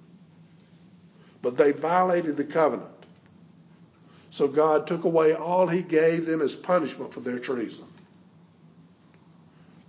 But 1.42 1.58
they 1.58 1.74
violated 1.74 2.38
the 2.38 2.46
covenant. 2.46 2.88
So 4.30 4.48
God 4.48 4.88
took 4.88 5.04
away 5.04 5.34
all 5.34 5.68
he 5.68 5.82
gave 5.82 6.26
them 6.26 6.42
as 6.42 6.56
punishment 6.56 7.14
for 7.14 7.20
their 7.20 7.40
treason. 7.40 7.88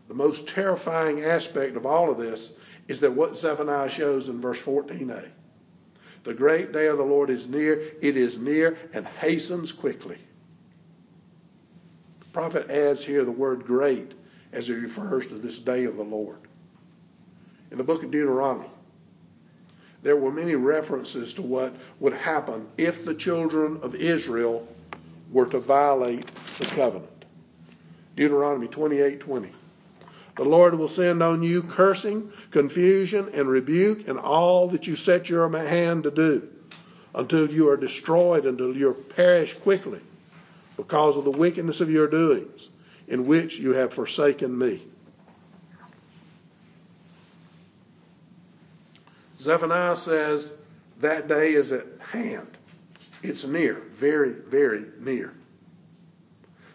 The 0.08 0.14
most 0.14 0.48
terrifying 0.48 1.22
aspect 1.22 1.76
of 1.76 1.86
all 1.86 2.10
of 2.10 2.18
this 2.18 2.50
is 2.88 2.98
that 2.98 3.12
what 3.12 3.36
Zephaniah 3.36 3.88
shows 3.88 4.28
in 4.28 4.40
verse 4.40 4.58
14a. 4.58 5.28
The 6.24 6.34
great 6.34 6.72
day 6.72 6.86
of 6.86 6.98
the 6.98 7.04
Lord 7.04 7.30
is 7.30 7.46
near, 7.48 7.80
it 8.00 8.16
is 8.16 8.38
near 8.38 8.76
and 8.92 9.06
hastens 9.06 9.72
quickly. 9.72 10.18
The 12.20 12.26
prophet 12.32 12.70
adds 12.70 13.04
here 13.04 13.24
the 13.24 13.32
word 13.32 13.64
great 13.64 14.12
as 14.52 14.66
he 14.66 14.74
refers 14.74 15.26
to 15.28 15.34
this 15.34 15.58
day 15.58 15.84
of 15.84 15.96
the 15.96 16.04
Lord. 16.04 16.38
In 17.70 17.78
the 17.78 17.84
book 17.84 18.02
of 18.02 18.10
Deuteronomy, 18.10 18.70
there 20.02 20.16
were 20.16 20.32
many 20.32 20.54
references 20.54 21.34
to 21.34 21.42
what 21.42 21.74
would 22.00 22.12
happen 22.12 22.66
if 22.76 23.04
the 23.04 23.14
children 23.14 23.78
of 23.82 23.94
Israel 23.94 24.66
were 25.32 25.46
to 25.46 25.58
violate 25.58 26.30
the 26.58 26.66
covenant. 26.66 27.24
Deuteronomy 28.16 28.68
28:20. 28.68 29.50
The 30.38 30.44
Lord 30.44 30.76
will 30.76 30.86
send 30.86 31.20
on 31.20 31.42
you 31.42 31.64
cursing, 31.64 32.32
confusion, 32.52 33.28
and 33.34 33.48
rebuke 33.48 34.06
and 34.06 34.20
all 34.20 34.68
that 34.68 34.86
you 34.86 34.94
set 34.94 35.28
your 35.28 35.50
hand 35.50 36.04
to 36.04 36.12
do 36.12 36.48
until 37.12 37.52
you 37.52 37.68
are 37.70 37.76
destroyed, 37.76 38.46
until 38.46 38.76
you 38.76 38.94
perish 39.16 39.54
quickly 39.54 40.00
because 40.76 41.16
of 41.16 41.24
the 41.24 41.32
wickedness 41.32 41.80
of 41.80 41.90
your 41.90 42.06
doings 42.06 42.68
in 43.08 43.26
which 43.26 43.58
you 43.58 43.72
have 43.72 43.92
forsaken 43.92 44.56
me. 44.56 44.86
Zephaniah 49.40 49.96
says 49.96 50.52
that 51.00 51.26
day 51.26 51.54
is 51.54 51.72
at 51.72 51.86
hand. 52.12 52.56
It's 53.24 53.42
near, 53.42 53.82
very, 53.96 54.30
very 54.30 54.84
near. 55.00 55.34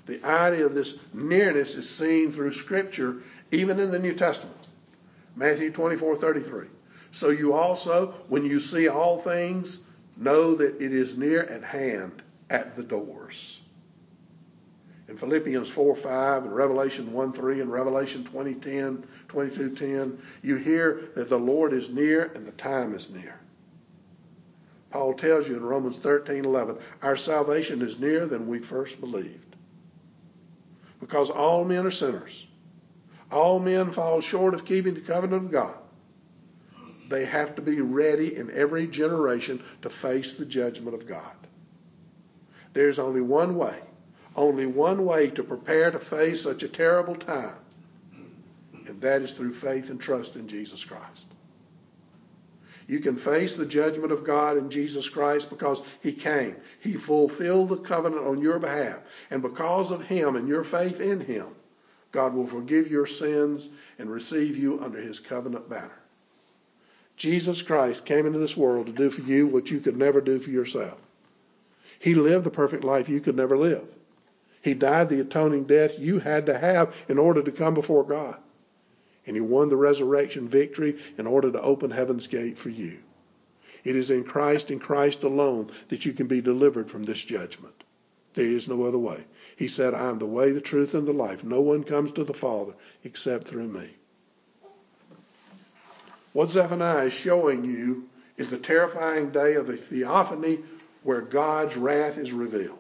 The 0.06 0.22
idea 0.26 0.66
of 0.66 0.74
this 0.74 0.98
nearness 1.14 1.76
is 1.76 1.90
seen 1.90 2.34
through 2.34 2.56
Scripture 2.56 3.22
even 3.54 3.80
in 3.80 3.92
the 3.92 4.00
New 4.00 4.14
Testament. 4.14 4.58
Matthew 5.36 5.72
24 5.72 6.16
33. 6.16 6.68
So 7.12 7.30
you 7.30 7.54
also, 7.54 8.08
when 8.28 8.44
you 8.44 8.60
see 8.60 8.88
all 8.88 9.20
things, 9.20 9.80
know 10.18 10.56
that 10.56 10.82
it 10.82 10.92
is 10.92 11.16
near 11.16 11.44
at 11.44 11.64
hand 11.64 12.24
at 12.50 12.76
the 12.76 12.84
doors. 12.84 13.62
In 15.08 15.18
Philippians 15.18 15.70
4 15.70 15.96
5 15.96 16.44
and 16.46 16.56
Revelation 16.56 17.14
1 17.14 17.34
3 17.34 17.62
and 17.62 17.72
Revelation 17.72 18.24
20 18.24 18.56
10, 18.56 19.04
22 19.28 19.76
10, 19.76 20.22
you 20.42 20.56
hear 20.56 21.10
that 21.16 21.30
the 21.30 21.38
Lord 21.38 21.74
is 21.74 21.90
near 21.90 22.32
and 22.36 22.48
the 22.48 22.52
time 22.54 22.96
is 22.96 23.10
near. 23.12 23.40
Paul 24.90 25.14
tells 25.14 25.48
you 25.48 25.58
in 25.58 25.64
Romans 25.64 25.98
13 25.98 26.46
11, 26.46 26.78
our 27.02 27.16
salvation 27.16 27.82
is 27.82 28.00
nearer 28.00 28.26
than 28.26 28.48
we 28.48 28.60
first 28.60 29.00
believed. 29.00 29.56
Because 31.00 31.30
all 31.30 31.66
men 31.66 31.86
are 31.86 31.92
sinners 31.92 32.46
all 33.34 33.60
men 33.60 33.92
fall 33.92 34.22
short 34.22 34.54
of 34.54 34.66
keeping 34.66 34.94
the 34.94 35.02
covenant 35.02 35.46
of 35.46 35.52
God. 35.52 35.76
They 37.10 37.26
have 37.26 37.56
to 37.56 37.62
be 37.62 37.82
ready 37.82 38.36
in 38.36 38.52
every 38.52 38.88
generation 38.88 39.62
to 39.82 39.90
face 39.90 40.34
the 40.34 40.46
judgment 40.46 40.96
of 40.96 41.08
God. 41.08 41.36
There's 42.74 43.00
only 43.00 43.22
one 43.22 43.56
way, 43.56 43.78
only 44.36 44.66
one 44.66 45.06
way 45.06 45.30
to 45.32 45.44
prepare 45.44 45.92
to 45.92 46.00
face 46.00 46.42
such 46.42 46.64
a 46.64 46.68
terrible 46.68 47.16
time, 47.16 47.58
and 48.88 49.02
that 49.02 49.22
is 49.22 49.34
through 49.34 49.54
faith 49.54 49.90
and 49.90 50.00
trust 50.00 50.36
in 50.36 50.48
Jesus 50.48 50.84
Christ. 50.84 51.28
You 52.88 53.00
can 53.00 53.16
face 53.16 53.54
the 53.54 53.66
judgment 53.66 54.12
of 54.12 54.26
God 54.26 54.58
in 54.58 54.70
Jesus 54.70 55.08
Christ 55.08 55.50
because 55.50 55.82
He 56.02 56.14
came. 56.14 56.56
He 56.82 56.94
fulfilled 56.94 57.70
the 57.70 57.78
covenant 57.78 58.26
on 58.26 58.42
your 58.42 58.60
behalf. 58.60 59.00
And 59.32 59.42
because 59.42 59.92
of 59.92 60.02
Him 60.02 60.36
and 60.36 60.48
your 60.48 60.64
faith 60.64 61.00
in 61.00 61.20
Him, 61.22 61.48
God 62.14 62.34
will 62.34 62.48
forgive 62.48 62.90
your 62.90 63.08
sins 63.08 63.68
and 64.00 64.10
receive 64.10 64.56
you 64.56 64.80
under 64.80 65.02
his 65.02 65.20
covenant 65.20 65.68
banner. 65.68 66.00
Jesus 67.18 67.62
Christ 67.62 68.06
came 68.06 68.26
into 68.26 68.40
this 68.40 68.56
world 68.56 68.86
to 68.86 68.94
do 68.94 69.10
for 69.10 69.22
you 69.22 69.48
what 69.48 69.70
you 69.70 69.80
could 69.80 69.98
never 69.98 70.22
do 70.22 70.40
for 70.40 70.52
yourself. 70.52 70.98
He 72.00 72.16
lived 72.16 72.46
the 72.46 72.52
perfect 72.52 72.84
life 72.84 73.10
you 73.10 73.20
could 73.20 73.36
never 73.36 73.58
live. 73.58 73.86
He 74.62 74.74
died 74.74 75.10
the 75.10 75.22
atoning 75.22 75.66
death 75.66 76.00
you 76.00 76.20
had 76.20 76.46
to 76.46 76.58
have 76.58 76.96
in 77.10 77.18
order 77.18 77.42
to 77.42 77.52
come 77.52 77.74
before 77.74 78.04
God. 78.04 78.38
And 79.26 79.36
he 79.36 79.42
won 79.42 79.70
the 79.70 79.76
resurrection 79.76 80.48
victory 80.48 81.00
in 81.18 81.28
order 81.28 81.52
to 81.52 81.62
open 81.62 81.92
heaven's 81.92 82.28
gate 82.28 82.58
for 82.58 82.70
you. 82.70 83.00
It 83.84 83.96
is 83.96 84.12
in 84.12 84.24
Christ 84.24 84.70
and 84.70 84.80
Christ 84.80 85.24
alone 85.24 85.72
that 85.90 86.06
you 86.06 86.14
can 86.14 86.28
be 86.28 86.42
delivered 86.42 86.90
from 86.90 87.04
this 87.04 87.22
judgment. 87.22 87.83
There 88.34 88.46
is 88.46 88.68
no 88.68 88.84
other 88.84 88.98
way. 88.98 89.24
He 89.56 89.68
said, 89.68 89.94
I 89.94 90.10
am 90.10 90.20
the 90.20 90.26
way, 90.26 90.52
the 90.52 90.62
truth, 90.62 90.94
and 90.94 91.08
the 91.08 91.14
life. 91.14 91.44
No 91.44 91.62
one 91.62 91.84
comes 91.84 92.12
to 92.14 92.24
the 92.24 92.34
Father 92.34 92.74
except 93.04 93.48
through 93.48 93.68
me. 93.68 93.90
What 96.34 96.50
Zephaniah 96.50 97.06
is 97.06 97.14
showing 97.14 97.64
you 97.64 98.10
is 98.38 98.48
the 98.48 98.58
terrifying 98.58 99.30
day 99.30 99.54
of 99.54 99.68
the 99.68 99.78
theophany 99.78 100.60
where 101.04 101.22
God's 101.22 101.78
wrath 101.78 102.18
is 102.18 102.32
revealed. 102.32 102.80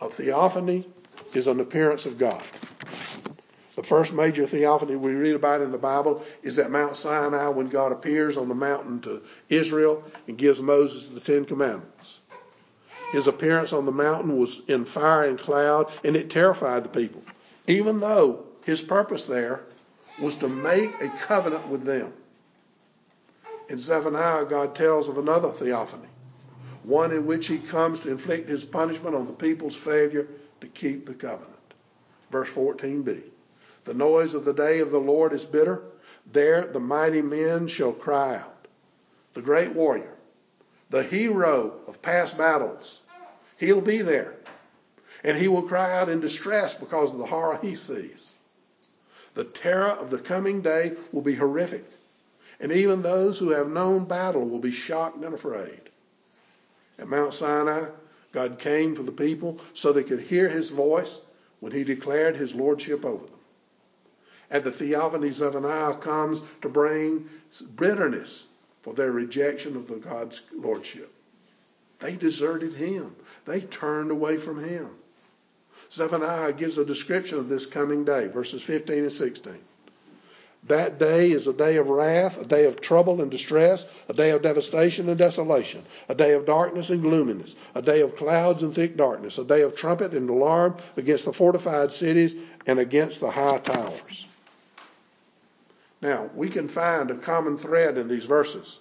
A 0.00 0.08
theophany 0.08 0.86
is 1.34 1.46
an 1.46 1.60
appearance 1.60 2.06
of 2.06 2.16
God. 2.16 2.42
The 3.76 3.82
first 3.82 4.12
major 4.12 4.46
theophany 4.46 4.96
we 4.96 5.12
read 5.12 5.34
about 5.34 5.60
in 5.60 5.72
the 5.72 5.78
Bible 5.78 6.24
is 6.42 6.58
at 6.58 6.70
Mount 6.70 6.96
Sinai 6.96 7.48
when 7.48 7.68
God 7.68 7.92
appears 7.92 8.36
on 8.36 8.48
the 8.48 8.54
mountain 8.54 9.00
to 9.00 9.22
Israel 9.48 10.02
and 10.28 10.38
gives 10.38 10.60
Moses 10.60 11.08
the 11.08 11.20
Ten 11.20 11.44
Commandments. 11.44 12.20
His 13.14 13.28
appearance 13.28 13.72
on 13.72 13.86
the 13.86 13.92
mountain 13.92 14.36
was 14.40 14.62
in 14.66 14.84
fire 14.84 15.22
and 15.22 15.38
cloud, 15.38 15.88
and 16.02 16.16
it 16.16 16.30
terrified 16.30 16.82
the 16.82 16.88
people, 16.88 17.22
even 17.68 18.00
though 18.00 18.44
his 18.64 18.80
purpose 18.80 19.22
there 19.22 19.60
was 20.18 20.34
to 20.34 20.48
make 20.48 21.00
a 21.00 21.10
covenant 21.10 21.68
with 21.68 21.84
them. 21.84 22.12
In 23.68 23.78
Zephaniah, 23.78 24.44
God 24.46 24.74
tells 24.74 25.08
of 25.08 25.16
another 25.16 25.52
theophany, 25.52 26.08
one 26.82 27.12
in 27.12 27.24
which 27.24 27.46
he 27.46 27.58
comes 27.58 28.00
to 28.00 28.10
inflict 28.10 28.48
his 28.48 28.64
punishment 28.64 29.14
on 29.14 29.28
the 29.28 29.32
people's 29.32 29.76
failure 29.76 30.26
to 30.60 30.66
keep 30.66 31.06
the 31.06 31.14
covenant. 31.14 31.54
Verse 32.32 32.48
14b 32.48 33.22
The 33.84 33.94
noise 33.94 34.34
of 34.34 34.44
the 34.44 34.52
day 34.52 34.80
of 34.80 34.90
the 34.90 34.98
Lord 34.98 35.32
is 35.32 35.44
bitter. 35.44 35.82
There 36.32 36.66
the 36.66 36.80
mighty 36.80 37.22
men 37.22 37.68
shall 37.68 37.92
cry 37.92 38.34
out. 38.34 38.66
The 39.34 39.42
great 39.42 39.70
warrior, 39.72 40.14
the 40.90 41.04
hero 41.04 41.78
of 41.86 42.02
past 42.02 42.36
battles, 42.36 42.98
he'll 43.58 43.80
be 43.80 44.02
there. 44.02 44.34
And 45.22 45.36
he 45.36 45.48
will 45.48 45.62
cry 45.62 45.96
out 45.96 46.08
in 46.08 46.20
distress 46.20 46.74
because 46.74 47.10
of 47.10 47.18
the 47.18 47.26
horror 47.26 47.58
he 47.62 47.74
sees. 47.74 48.32
The 49.34 49.44
terror 49.44 49.90
of 49.90 50.10
the 50.10 50.18
coming 50.18 50.60
day 50.60 50.92
will 51.12 51.22
be 51.22 51.34
horrific. 51.34 51.84
And 52.60 52.70
even 52.70 53.02
those 53.02 53.38
who 53.38 53.50
have 53.50 53.68
known 53.68 54.04
battle 54.04 54.48
will 54.48 54.58
be 54.58 54.70
shocked 54.70 55.16
and 55.16 55.34
afraid. 55.34 55.80
At 56.98 57.08
Mount 57.08 57.32
Sinai, 57.32 57.86
God 58.32 58.58
came 58.58 58.94
for 58.94 59.02
the 59.02 59.12
people 59.12 59.60
so 59.72 59.92
they 59.92 60.02
could 60.02 60.20
hear 60.20 60.48
his 60.48 60.70
voice 60.70 61.18
when 61.60 61.72
he 61.72 61.84
declared 61.84 62.36
his 62.36 62.54
lordship 62.54 63.04
over 63.04 63.24
them. 63.24 63.34
And 64.50 64.62
the 64.62 64.72
theophany 64.72 65.30
Zephaniah 65.30 65.94
comes 65.94 66.40
to 66.62 66.68
bring 66.68 67.28
bitterness 67.76 68.44
for 68.82 68.92
their 68.92 69.12
rejection 69.12 69.76
of 69.76 69.88
the 69.88 69.96
God's 69.96 70.42
lordship. 70.52 71.13
They 72.04 72.16
deserted 72.16 72.74
him. 72.74 73.16
They 73.46 73.62
turned 73.62 74.10
away 74.10 74.36
from 74.36 74.62
him. 74.62 74.90
Zephaniah 75.90 76.52
gives 76.52 76.76
a 76.76 76.84
description 76.84 77.38
of 77.38 77.48
this 77.48 77.64
coming 77.64 78.04
day, 78.04 78.26
verses 78.26 78.62
15 78.62 78.98
and 78.98 79.10
16. 79.12 79.54
That 80.64 80.98
day 80.98 81.32
is 81.32 81.46
a 81.46 81.54
day 81.54 81.78
of 81.78 81.88
wrath, 81.88 82.38
a 82.38 82.44
day 82.44 82.66
of 82.66 82.78
trouble 82.78 83.22
and 83.22 83.30
distress, 83.30 83.86
a 84.10 84.12
day 84.12 84.32
of 84.32 84.42
devastation 84.42 85.08
and 85.08 85.16
desolation, 85.16 85.82
a 86.10 86.14
day 86.14 86.32
of 86.34 86.44
darkness 86.44 86.90
and 86.90 87.00
gloominess, 87.00 87.56
a 87.74 87.80
day 87.80 88.02
of 88.02 88.16
clouds 88.16 88.62
and 88.62 88.74
thick 88.74 88.98
darkness, 88.98 89.38
a 89.38 89.44
day 89.44 89.62
of 89.62 89.74
trumpet 89.74 90.12
and 90.12 90.28
alarm 90.28 90.76
against 90.98 91.24
the 91.24 91.32
fortified 91.32 91.90
cities 91.90 92.34
and 92.66 92.78
against 92.78 93.20
the 93.20 93.30
high 93.30 93.58
towers. 93.60 94.26
Now, 96.02 96.28
we 96.34 96.50
can 96.50 96.68
find 96.68 97.10
a 97.10 97.16
common 97.16 97.56
thread 97.56 97.96
in 97.96 98.08
these 98.08 98.26
verses 98.26 98.80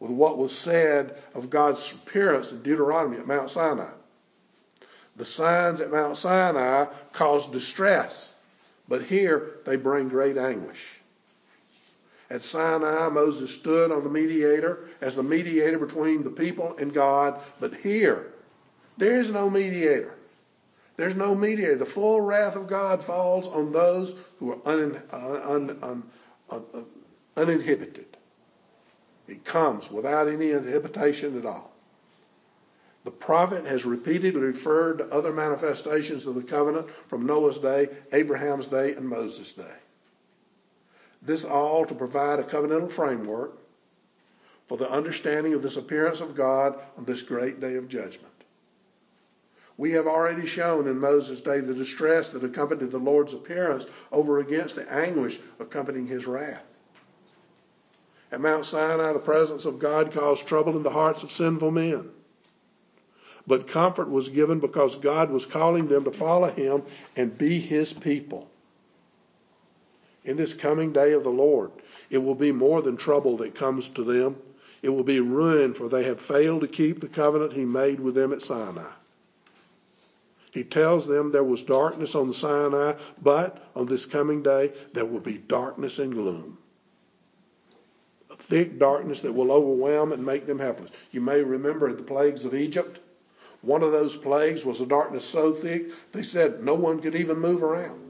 with 0.00 0.10
what 0.10 0.38
was 0.38 0.56
said 0.56 1.16
of 1.34 1.50
God's 1.50 1.92
appearance 1.92 2.50
in 2.50 2.62
Deuteronomy 2.62 3.18
at 3.18 3.26
Mount 3.26 3.50
Sinai. 3.50 3.90
The 5.16 5.24
signs 5.24 5.80
at 5.80 5.92
Mount 5.92 6.16
Sinai 6.16 6.86
caused 7.12 7.52
distress, 7.52 8.32
but 8.88 9.02
here 9.02 9.58
they 9.64 9.76
bring 9.76 10.08
great 10.08 10.36
anguish. 10.36 10.84
At 12.30 12.42
Sinai, 12.42 13.08
Moses 13.10 13.54
stood 13.54 13.92
on 13.92 14.02
the 14.02 14.10
mediator 14.10 14.88
as 15.00 15.14
the 15.14 15.22
mediator 15.22 15.78
between 15.78 16.24
the 16.24 16.30
people 16.30 16.76
and 16.78 16.92
God, 16.92 17.40
but 17.60 17.74
here 17.74 18.32
there 18.96 19.16
is 19.16 19.30
no 19.30 19.50
mediator. 19.50 20.14
There's 20.96 21.16
no 21.16 21.34
mediator. 21.34 21.76
The 21.76 21.86
full 21.86 22.20
wrath 22.20 22.56
of 22.56 22.68
God 22.68 23.04
falls 23.04 23.46
on 23.46 23.72
those 23.72 24.14
who 24.38 24.52
are 24.52 24.58
un, 24.64 25.02
un, 25.12 26.02
un, 26.50 26.86
uninhibited. 27.36 28.13
It 29.26 29.44
comes 29.44 29.90
without 29.90 30.28
any 30.28 30.50
inhibition 30.50 31.38
at 31.38 31.46
all. 31.46 31.72
The 33.04 33.10
prophet 33.10 33.66
has 33.66 33.84
repeatedly 33.84 34.40
referred 34.40 34.98
to 34.98 35.12
other 35.12 35.32
manifestations 35.32 36.26
of 36.26 36.34
the 36.34 36.42
covenant 36.42 36.88
from 37.08 37.26
Noah's 37.26 37.58
day, 37.58 37.88
Abraham's 38.12 38.66
day, 38.66 38.94
and 38.94 39.08
Moses' 39.08 39.52
day. 39.52 39.76
This 41.20 41.44
all 41.44 41.84
to 41.84 41.94
provide 41.94 42.38
a 42.38 42.44
covenantal 42.44 42.90
framework 42.90 43.56
for 44.66 44.78
the 44.78 44.90
understanding 44.90 45.52
of 45.54 45.62
this 45.62 45.76
appearance 45.76 46.20
of 46.20 46.34
God 46.34 46.78
on 46.96 47.04
this 47.04 47.22
great 47.22 47.60
day 47.60 47.76
of 47.76 47.88
judgment. 47.88 48.32
We 49.76 49.92
have 49.92 50.06
already 50.06 50.46
shown 50.46 50.86
in 50.86 50.98
Moses' 50.98 51.40
day 51.40 51.60
the 51.60 51.74
distress 51.74 52.30
that 52.30 52.44
accompanied 52.44 52.90
the 52.90 52.98
Lord's 52.98 53.34
appearance 53.34 53.86
over 54.12 54.38
against 54.38 54.76
the 54.76 54.90
anguish 54.90 55.40
accompanying 55.58 56.06
his 56.06 56.26
wrath. 56.26 56.64
At 58.32 58.40
Mount 58.40 58.66
Sinai, 58.66 59.12
the 59.12 59.18
presence 59.18 59.64
of 59.64 59.78
God 59.78 60.12
caused 60.12 60.46
trouble 60.46 60.76
in 60.76 60.82
the 60.82 60.90
hearts 60.90 61.22
of 61.22 61.30
sinful 61.30 61.70
men. 61.70 62.10
But 63.46 63.68
comfort 63.68 64.10
was 64.10 64.28
given 64.28 64.58
because 64.58 64.96
God 64.96 65.30
was 65.30 65.46
calling 65.46 65.88
them 65.88 66.04
to 66.04 66.10
follow 66.10 66.48
him 66.50 66.82
and 67.14 67.36
be 67.36 67.60
his 67.60 67.92
people. 67.92 68.48
In 70.24 70.36
this 70.36 70.54
coming 70.54 70.92
day 70.92 71.12
of 71.12 71.22
the 71.22 71.30
Lord, 71.30 71.70
it 72.08 72.18
will 72.18 72.34
be 72.34 72.52
more 72.52 72.80
than 72.80 72.96
trouble 72.96 73.36
that 73.38 73.54
comes 73.54 73.90
to 73.90 74.02
them. 74.02 74.36
It 74.82 74.88
will 74.88 75.04
be 75.04 75.20
ruin, 75.20 75.74
for 75.74 75.88
they 75.88 76.04
have 76.04 76.20
failed 76.20 76.62
to 76.62 76.68
keep 76.68 77.00
the 77.00 77.08
covenant 77.08 77.52
he 77.52 77.64
made 77.64 78.00
with 78.00 78.14
them 78.14 78.32
at 78.32 78.42
Sinai. 78.42 78.90
He 80.50 80.64
tells 80.64 81.06
them 81.06 81.32
there 81.32 81.44
was 81.44 81.62
darkness 81.62 82.14
on 82.14 82.28
the 82.28 82.34
Sinai, 82.34 82.94
but 83.20 83.62
on 83.74 83.86
this 83.86 84.06
coming 84.06 84.42
day 84.42 84.72
there 84.92 85.04
will 85.04 85.20
be 85.20 85.36
darkness 85.36 85.98
and 85.98 86.12
gloom. 86.12 86.58
Thick 88.48 88.78
darkness 88.78 89.20
that 89.20 89.32
will 89.32 89.50
overwhelm 89.50 90.12
and 90.12 90.24
make 90.24 90.46
them 90.46 90.58
helpless. 90.58 90.90
You 91.10 91.20
may 91.20 91.42
remember 91.42 91.92
the 91.92 92.02
plagues 92.02 92.44
of 92.44 92.54
Egypt. 92.54 93.00
One 93.62 93.82
of 93.82 93.92
those 93.92 94.16
plagues 94.16 94.64
was 94.64 94.80
a 94.80 94.86
darkness 94.86 95.24
so 95.24 95.54
thick 95.54 95.86
they 96.12 96.22
said 96.22 96.62
no 96.62 96.74
one 96.74 97.00
could 97.00 97.14
even 97.14 97.38
move 97.38 97.62
around. 97.62 98.00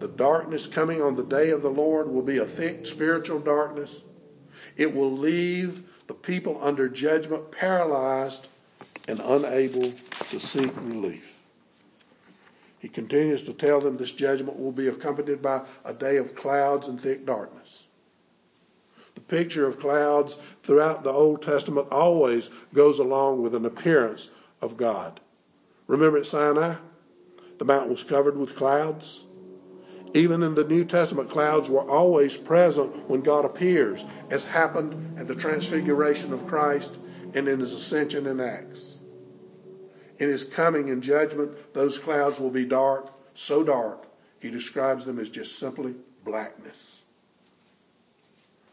The 0.00 0.08
darkness 0.08 0.66
coming 0.66 1.00
on 1.00 1.14
the 1.14 1.22
day 1.22 1.50
of 1.50 1.62
the 1.62 1.70
Lord 1.70 2.08
will 2.08 2.22
be 2.22 2.38
a 2.38 2.46
thick 2.46 2.86
spiritual 2.86 3.38
darkness. 3.38 4.00
It 4.76 4.92
will 4.92 5.12
leave 5.12 5.84
the 6.06 6.14
people 6.14 6.58
under 6.60 6.88
judgment 6.88 7.52
paralyzed 7.52 8.48
and 9.06 9.20
unable 9.20 9.92
to 10.30 10.40
seek 10.40 10.74
relief. 10.78 11.24
He 12.80 12.88
continues 12.88 13.42
to 13.42 13.52
tell 13.52 13.80
them 13.80 13.96
this 13.96 14.10
judgment 14.10 14.58
will 14.58 14.72
be 14.72 14.88
accompanied 14.88 15.42
by 15.42 15.62
a 15.84 15.92
day 15.92 16.16
of 16.16 16.34
clouds 16.34 16.88
and 16.88 17.00
thick 17.00 17.26
darkness. 17.26 17.79
Picture 19.30 19.64
of 19.64 19.78
clouds 19.78 20.36
throughout 20.64 21.04
the 21.04 21.12
Old 21.12 21.40
Testament 21.40 21.86
always 21.92 22.50
goes 22.74 22.98
along 22.98 23.40
with 23.40 23.54
an 23.54 23.64
appearance 23.64 24.28
of 24.60 24.76
God. 24.76 25.20
Remember 25.86 26.18
at 26.18 26.26
Sinai? 26.26 26.74
The 27.58 27.64
mountain 27.64 27.92
was 27.92 28.02
covered 28.02 28.36
with 28.36 28.56
clouds. 28.56 29.20
Even 30.14 30.42
in 30.42 30.56
the 30.56 30.64
New 30.64 30.84
Testament, 30.84 31.30
clouds 31.30 31.70
were 31.70 31.88
always 31.88 32.36
present 32.36 33.08
when 33.08 33.20
God 33.20 33.44
appears, 33.44 34.04
as 34.30 34.44
happened 34.44 35.16
at 35.16 35.28
the 35.28 35.36
transfiguration 35.36 36.32
of 36.32 36.48
Christ 36.48 36.98
and 37.32 37.46
in 37.46 37.60
his 37.60 37.72
ascension 37.72 38.26
in 38.26 38.40
Acts. 38.40 38.98
In 40.18 40.28
his 40.28 40.42
coming 40.42 40.88
in 40.88 41.02
judgment, 41.02 41.72
those 41.72 41.98
clouds 41.98 42.40
will 42.40 42.50
be 42.50 42.64
dark, 42.64 43.12
so 43.34 43.62
dark, 43.62 44.06
he 44.40 44.50
describes 44.50 45.04
them 45.04 45.20
as 45.20 45.28
just 45.28 45.56
simply 45.56 45.94
blackness. 46.24 46.99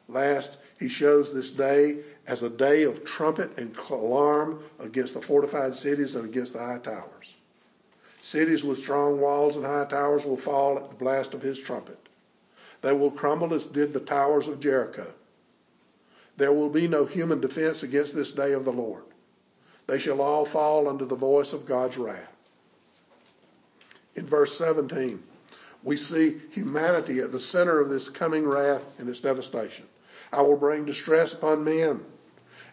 Last, 0.10 0.58
he 0.80 0.88
shows 0.88 1.34
this 1.34 1.50
day 1.50 1.98
as 2.28 2.44
a 2.44 2.50
day 2.50 2.84
of 2.84 3.04
trumpet 3.04 3.52
and 3.58 3.76
alarm 3.90 4.64
against 4.80 5.14
the 5.14 5.22
fortified 5.22 5.76
cities 5.76 6.16
and 6.16 6.26
against 6.26 6.54
the 6.54 6.60
high 6.60 6.80
towers. 6.80 7.34
Cities 8.22 8.64
with 8.64 8.80
strong 8.80 9.20
walls 9.20 9.56
and 9.56 9.66
high 9.66 9.86
towers 9.86 10.26
will 10.26 10.38
fall 10.38 10.78
at 10.78 10.90
the 10.90 10.96
blast 10.96 11.34
of 11.34 11.42
his 11.42 11.60
trumpet. 11.60 11.98
They 12.82 12.94
will 12.94 13.12
crumble 13.12 13.54
as 13.54 13.66
did 13.66 13.94
the 13.94 14.00
towers 14.00 14.48
of 14.48 14.60
Jericho. 14.60 15.12
There 16.38 16.54
will 16.54 16.70
be 16.70 16.88
no 16.88 17.06
human 17.06 17.42
defense 17.42 17.84
against 17.84 18.16
this 18.16 18.32
day 18.32 18.54
of 18.54 18.64
the 18.64 18.72
Lord. 18.72 19.04
They 19.88 20.00
shall 20.00 20.22
all 20.22 20.46
fall 20.46 20.88
under 20.88 21.06
the 21.06 21.16
voice 21.16 21.54
of 21.54 21.66
God's 21.66 21.98
wrath. 21.98 22.36
In 24.16 24.26
verse 24.26 24.58
17, 24.58 25.22
we 25.84 25.98
see 25.98 26.42
humanity 26.52 27.20
at 27.20 27.32
the 27.32 27.40
center 27.40 27.80
of 27.80 27.90
this 27.90 28.10
coming 28.10 28.46
wrath 28.46 28.84
and 29.00 29.10
its 29.10 29.20
devastation. 29.20 29.86
I 30.32 30.42
will 30.42 30.58
bring 30.58 30.86
distress 30.86 31.34
upon 31.34 31.64
men, 31.64 32.06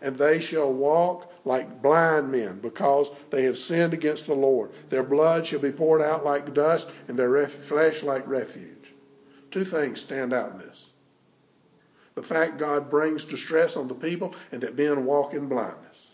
and 0.01 0.17
they 0.17 0.41
shall 0.41 0.73
walk 0.73 1.31
like 1.45 1.83
blind 1.83 2.31
men, 2.33 2.59
because 2.61 3.11
they 3.31 3.45
have 3.45 3.59
sinned 3.59 3.95
against 3.95 4.27
the 4.27 4.35
Lord. 4.35 4.71
Their 4.91 5.03
blood 5.03 5.47
shall 5.47 5.61
be 5.61 5.71
poured 5.73 6.03
out 6.03 6.25
like 6.25 6.55
dust, 6.55 6.89
and 7.09 7.19
their 7.19 7.31
ref- 7.31 7.53
flesh 7.53 8.03
like 8.03 8.27
refuge. 8.27 8.95
Two 9.51 9.65
things 9.65 10.01
stand 10.01 10.33
out 10.33 10.53
in 10.53 10.59
this. 10.59 10.87
The 12.15 12.23
fact 12.23 12.59
God 12.59 12.91
brings 12.91 13.25
distress 13.25 13.77
on 13.77 13.89
the 13.89 13.95
people, 13.95 14.35
and 14.53 14.61
that 14.63 14.77
men 14.77 15.05
walk 15.05 15.35
in 15.35 15.49
blindness. 15.49 16.09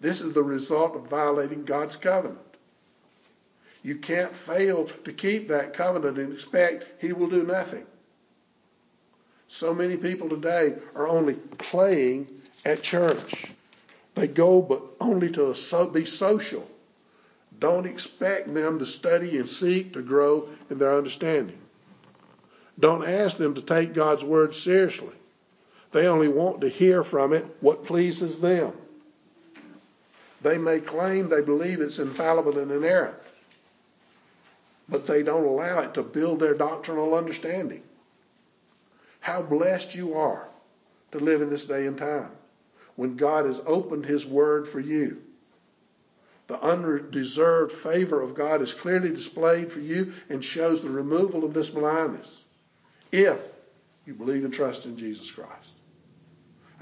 This 0.00 0.20
is 0.20 0.32
the 0.32 0.42
result 0.42 0.96
of 0.96 1.02
violating 1.08 1.64
God's 1.64 1.96
covenant. 1.96 2.38
You 3.82 3.96
can't 3.96 4.36
fail 4.36 4.86
to 5.04 5.12
keep 5.12 5.48
that 5.48 5.74
covenant 5.74 6.18
and 6.18 6.32
expect 6.32 6.84
He 6.98 7.12
will 7.12 7.28
do 7.28 7.44
nothing. 7.44 7.86
So 9.52 9.74
many 9.74 9.96
people 9.96 10.28
today 10.28 10.76
are 10.94 11.08
only 11.08 11.34
playing 11.34 12.28
at 12.64 12.84
church. 12.84 13.46
They 14.14 14.28
go, 14.28 14.62
but 14.62 14.80
only 15.00 15.30
to 15.32 15.54
be 15.92 16.04
social 16.04 16.66
Don't 17.58 17.84
expect 17.84 18.54
them 18.54 18.78
to 18.78 18.86
study 18.86 19.38
and 19.38 19.48
seek 19.48 19.92
to 19.94 20.02
grow 20.02 20.48
in 20.70 20.78
their 20.78 20.96
understanding. 20.96 21.58
Don't 22.78 23.04
ask 23.04 23.36
them 23.36 23.56
to 23.56 23.60
take 23.60 23.92
God's 23.92 24.24
word 24.24 24.54
seriously. 24.54 25.14
They 25.90 26.06
only 26.06 26.28
want 26.28 26.60
to 26.60 26.68
hear 26.68 27.02
from 27.02 27.32
it 27.32 27.44
what 27.60 27.84
pleases 27.84 28.38
them. 28.38 28.72
They 30.42 30.58
may 30.58 30.78
claim 30.78 31.28
they 31.28 31.42
believe 31.42 31.80
it's 31.80 31.98
infallible 31.98 32.56
and 32.56 32.70
inerrant, 32.70 33.16
but 34.88 35.08
they 35.08 35.24
don't 35.24 35.44
allow 35.44 35.80
it 35.80 35.94
to 35.94 36.02
build 36.04 36.38
their 36.38 36.54
doctrinal 36.54 37.14
understanding. 37.14 37.82
How 39.20 39.42
blessed 39.42 39.94
you 39.94 40.14
are 40.14 40.48
to 41.12 41.18
live 41.18 41.42
in 41.42 41.50
this 41.50 41.64
day 41.64 41.86
and 41.86 41.96
time 41.96 42.30
when 42.96 43.16
God 43.16 43.46
has 43.46 43.60
opened 43.66 44.04
His 44.04 44.26
Word 44.26 44.68
for 44.68 44.80
you. 44.80 45.22
The 46.48 46.60
undeserved 46.60 47.72
favor 47.72 48.20
of 48.20 48.34
God 48.34 48.60
is 48.60 48.74
clearly 48.74 49.10
displayed 49.10 49.70
for 49.70 49.80
you 49.80 50.12
and 50.28 50.44
shows 50.44 50.82
the 50.82 50.90
removal 50.90 51.44
of 51.44 51.54
this 51.54 51.70
blindness 51.70 52.40
if 53.12 53.38
you 54.04 54.14
believe 54.14 54.44
and 54.44 54.52
trust 54.52 54.84
in 54.84 54.96
Jesus 54.96 55.30
Christ. 55.30 55.70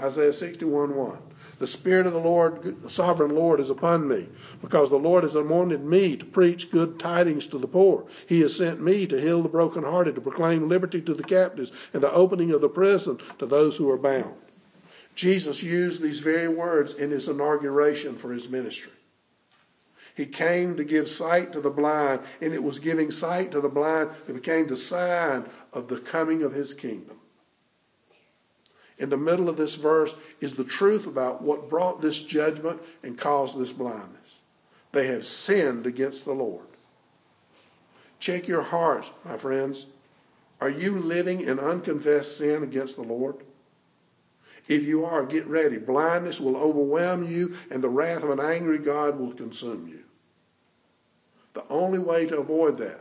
Isaiah 0.00 0.32
61 0.32 0.94
1. 0.94 1.18
The 1.58 1.66
Spirit 1.66 2.06
of 2.06 2.12
the 2.12 2.20
Lord, 2.20 2.76
sovereign 2.90 3.34
Lord, 3.34 3.58
is 3.58 3.70
upon 3.70 4.06
me, 4.06 4.28
because 4.62 4.90
the 4.90 4.96
Lord 4.96 5.24
has 5.24 5.34
anointed 5.34 5.84
me 5.84 6.16
to 6.16 6.24
preach 6.24 6.70
good 6.70 7.00
tidings 7.00 7.46
to 7.46 7.58
the 7.58 7.66
poor. 7.66 8.06
He 8.26 8.40
has 8.42 8.54
sent 8.54 8.80
me 8.80 9.08
to 9.08 9.20
heal 9.20 9.42
the 9.42 9.48
brokenhearted, 9.48 10.14
to 10.14 10.20
proclaim 10.20 10.68
liberty 10.68 11.00
to 11.02 11.14
the 11.14 11.24
captives, 11.24 11.72
and 11.92 12.02
the 12.02 12.12
opening 12.12 12.52
of 12.52 12.60
the 12.60 12.68
prison 12.68 13.18
to 13.40 13.46
those 13.46 13.76
who 13.76 13.90
are 13.90 13.98
bound. 13.98 14.34
Jesus 15.16 15.60
used 15.60 16.00
these 16.00 16.20
very 16.20 16.46
words 16.46 16.94
in 16.94 17.10
his 17.10 17.28
inauguration 17.28 18.14
for 18.16 18.32
his 18.32 18.48
ministry. 18.48 18.92
He 20.14 20.26
came 20.26 20.76
to 20.76 20.84
give 20.84 21.08
sight 21.08 21.52
to 21.54 21.60
the 21.60 21.70
blind, 21.70 22.20
and 22.40 22.54
it 22.54 22.62
was 22.62 22.78
giving 22.78 23.10
sight 23.10 23.50
to 23.52 23.60
the 23.60 23.68
blind 23.68 24.10
that 24.26 24.32
became 24.32 24.68
the 24.68 24.76
sign 24.76 25.44
of 25.72 25.88
the 25.88 25.98
coming 25.98 26.44
of 26.44 26.52
his 26.52 26.72
kingdom. 26.72 27.17
In 28.98 29.10
the 29.10 29.16
middle 29.16 29.48
of 29.48 29.56
this 29.56 29.76
verse 29.76 30.14
is 30.40 30.54
the 30.54 30.64
truth 30.64 31.06
about 31.06 31.42
what 31.42 31.68
brought 31.68 32.00
this 32.00 32.18
judgment 32.18 32.80
and 33.02 33.16
caused 33.16 33.58
this 33.58 33.72
blindness. 33.72 34.40
They 34.92 35.06
have 35.08 35.24
sinned 35.24 35.86
against 35.86 36.24
the 36.24 36.32
Lord. 36.32 36.66
Check 38.18 38.48
your 38.48 38.62
hearts, 38.62 39.10
my 39.24 39.36
friends. 39.36 39.86
Are 40.60 40.70
you 40.70 40.98
living 40.98 41.42
in 41.42 41.60
unconfessed 41.60 42.38
sin 42.38 42.64
against 42.64 42.96
the 42.96 43.02
Lord? 43.02 43.36
If 44.66 44.82
you 44.82 45.04
are, 45.04 45.24
get 45.24 45.46
ready. 45.46 45.78
Blindness 45.78 46.40
will 46.40 46.56
overwhelm 46.56 47.26
you, 47.26 47.56
and 47.70 47.82
the 47.82 47.88
wrath 47.88 48.22
of 48.22 48.30
an 48.30 48.40
angry 48.40 48.78
God 48.78 49.18
will 49.18 49.32
consume 49.32 49.88
you. 49.88 50.00
The 51.54 51.64
only 51.70 51.98
way 51.98 52.26
to 52.26 52.38
avoid 52.38 52.78
that 52.78 53.00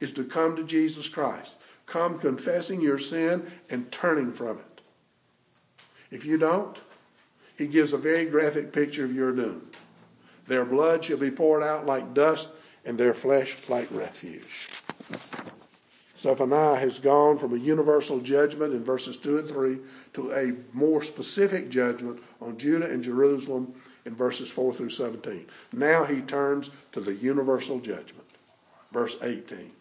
is 0.00 0.12
to 0.12 0.24
come 0.24 0.56
to 0.56 0.64
Jesus 0.64 1.08
Christ. 1.08 1.56
Come 1.86 2.18
confessing 2.18 2.80
your 2.80 2.98
sin 2.98 3.50
and 3.68 3.90
turning 3.90 4.32
from 4.32 4.58
it. 4.58 4.73
If 6.14 6.24
you 6.24 6.38
don't, 6.38 6.80
he 7.58 7.66
gives 7.66 7.92
a 7.92 7.98
very 7.98 8.24
graphic 8.26 8.72
picture 8.72 9.02
of 9.02 9.12
your 9.12 9.32
doom. 9.32 9.68
Their 10.46 10.64
blood 10.64 11.02
shall 11.04 11.16
be 11.16 11.32
poured 11.32 11.64
out 11.64 11.86
like 11.86 12.14
dust, 12.14 12.50
and 12.84 12.96
their 12.96 13.14
flesh 13.14 13.56
like 13.68 13.88
refuse. 13.90 14.44
Zephaniah 16.16 16.76
has 16.76 17.00
gone 17.00 17.36
from 17.36 17.52
a 17.52 17.58
universal 17.58 18.20
judgment 18.20 18.74
in 18.74 18.84
verses 18.84 19.16
2 19.16 19.38
and 19.38 19.48
3 19.48 19.78
to 20.12 20.32
a 20.32 20.52
more 20.72 21.02
specific 21.02 21.68
judgment 21.68 22.22
on 22.40 22.58
Judah 22.58 22.88
and 22.88 23.02
Jerusalem 23.02 23.74
in 24.04 24.14
verses 24.14 24.48
4 24.48 24.72
through 24.72 24.90
17. 24.90 25.46
Now 25.72 26.04
he 26.04 26.20
turns 26.20 26.70
to 26.92 27.00
the 27.00 27.14
universal 27.14 27.80
judgment. 27.80 28.28
Verse 28.92 29.16
18. 29.20 29.72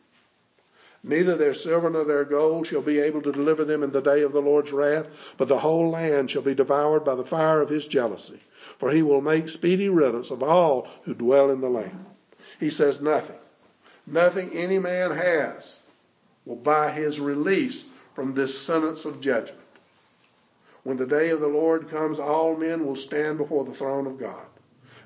Neither 1.04 1.36
their 1.36 1.54
silver 1.54 1.90
nor 1.90 2.06
their 2.06 2.24
gold 2.24 2.66
shall 2.66 2.82
be 2.82 3.00
able 3.00 3.22
to 3.24 3.32
deliver 3.32 3.66
them 3.66 3.84
in 3.84 3.92
the 3.92 4.02
day 4.02 4.22
of 4.22 4.32
the 4.32 4.42
Lord's 4.42 4.72
wrath, 4.72 5.08
but 5.38 5.50
the 5.50 5.60
whole 5.60 5.90
land 5.90 6.32
shall 6.32 6.42
be 6.42 6.56
devoured 6.56 7.04
by 7.04 7.16
the 7.16 7.26
fire 7.26 7.62
of 7.62 7.70
his 7.70 7.88
jealousy. 7.88 8.40
For 8.80 8.90
he 8.90 9.04
will 9.04 9.22
make 9.22 9.50
speedy 9.50 9.90
riddance 9.90 10.32
of 10.32 10.42
all 10.42 10.88
who 11.04 11.14
dwell 11.14 11.52
in 11.52 11.60
the 11.60 11.70
land. 11.70 12.06
He 12.60 12.70
says 12.70 13.02
nothing. 13.02 13.36
Nothing 14.08 14.54
any 14.54 14.80
man 14.80 15.12
has 15.12 15.76
will 16.46 16.56
buy 16.56 16.92
his 16.92 17.20
release 17.20 17.84
from 18.16 18.34
this 18.34 18.58
sentence 18.58 19.06
of 19.06 19.20
judgment. 19.20 19.60
When 20.84 20.98
the 20.98 21.06
day 21.06 21.30
of 21.30 21.40
the 21.40 21.48
Lord 21.48 21.90
comes, 21.90 22.20
all 22.20 22.56
men 22.56 22.86
will 22.86 22.96
stand 22.96 23.38
before 23.38 23.66
the 23.66 23.74
throne 23.74 24.08
of 24.08 24.18
God. 24.18 24.46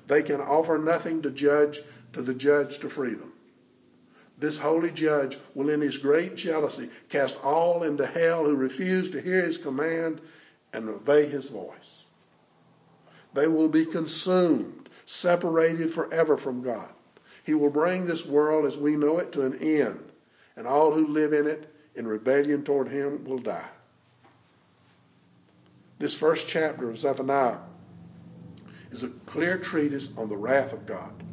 They 0.06 0.22
can 0.22 0.40
offer 0.40 0.78
nothing 0.78 1.22
to 1.22 1.30
judge 1.30 1.82
to 2.12 2.22
the 2.22 2.34
judge 2.34 2.78
to 2.80 2.88
free 2.88 3.14
them. 3.14 3.27
This 4.38 4.56
holy 4.56 4.92
judge 4.92 5.36
will, 5.54 5.68
in 5.68 5.80
his 5.80 5.98
great 5.98 6.36
jealousy, 6.36 6.90
cast 7.08 7.42
all 7.42 7.82
into 7.82 8.06
hell 8.06 8.44
who 8.44 8.54
refuse 8.54 9.10
to 9.10 9.20
hear 9.20 9.42
his 9.42 9.58
command 9.58 10.20
and 10.72 10.88
obey 10.88 11.26
his 11.28 11.48
voice. 11.48 12.04
They 13.34 13.48
will 13.48 13.68
be 13.68 13.84
consumed, 13.84 14.88
separated 15.06 15.92
forever 15.92 16.36
from 16.36 16.62
God. 16.62 16.90
He 17.44 17.54
will 17.54 17.70
bring 17.70 18.06
this 18.06 18.24
world 18.24 18.66
as 18.66 18.78
we 18.78 18.94
know 18.94 19.18
it 19.18 19.32
to 19.32 19.42
an 19.42 19.58
end, 19.58 20.12
and 20.56 20.66
all 20.66 20.92
who 20.92 21.06
live 21.06 21.32
in 21.32 21.46
it 21.46 21.74
in 21.96 22.06
rebellion 22.06 22.62
toward 22.62 22.88
him 22.88 23.24
will 23.24 23.38
die. 23.38 23.68
This 25.98 26.14
first 26.14 26.46
chapter 26.46 26.88
of 26.88 26.98
Zephaniah 26.98 27.58
is 28.92 29.02
a 29.02 29.08
clear 29.26 29.58
treatise 29.58 30.10
on 30.16 30.28
the 30.28 30.36
wrath 30.36 30.72
of 30.72 30.86
God. 30.86 31.24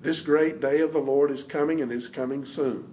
This 0.00 0.20
great 0.20 0.60
day 0.60 0.80
of 0.80 0.92
the 0.92 1.00
Lord 1.00 1.30
is 1.30 1.42
coming 1.42 1.80
and 1.82 1.90
is 1.90 2.08
coming 2.08 2.44
soon. 2.44 2.92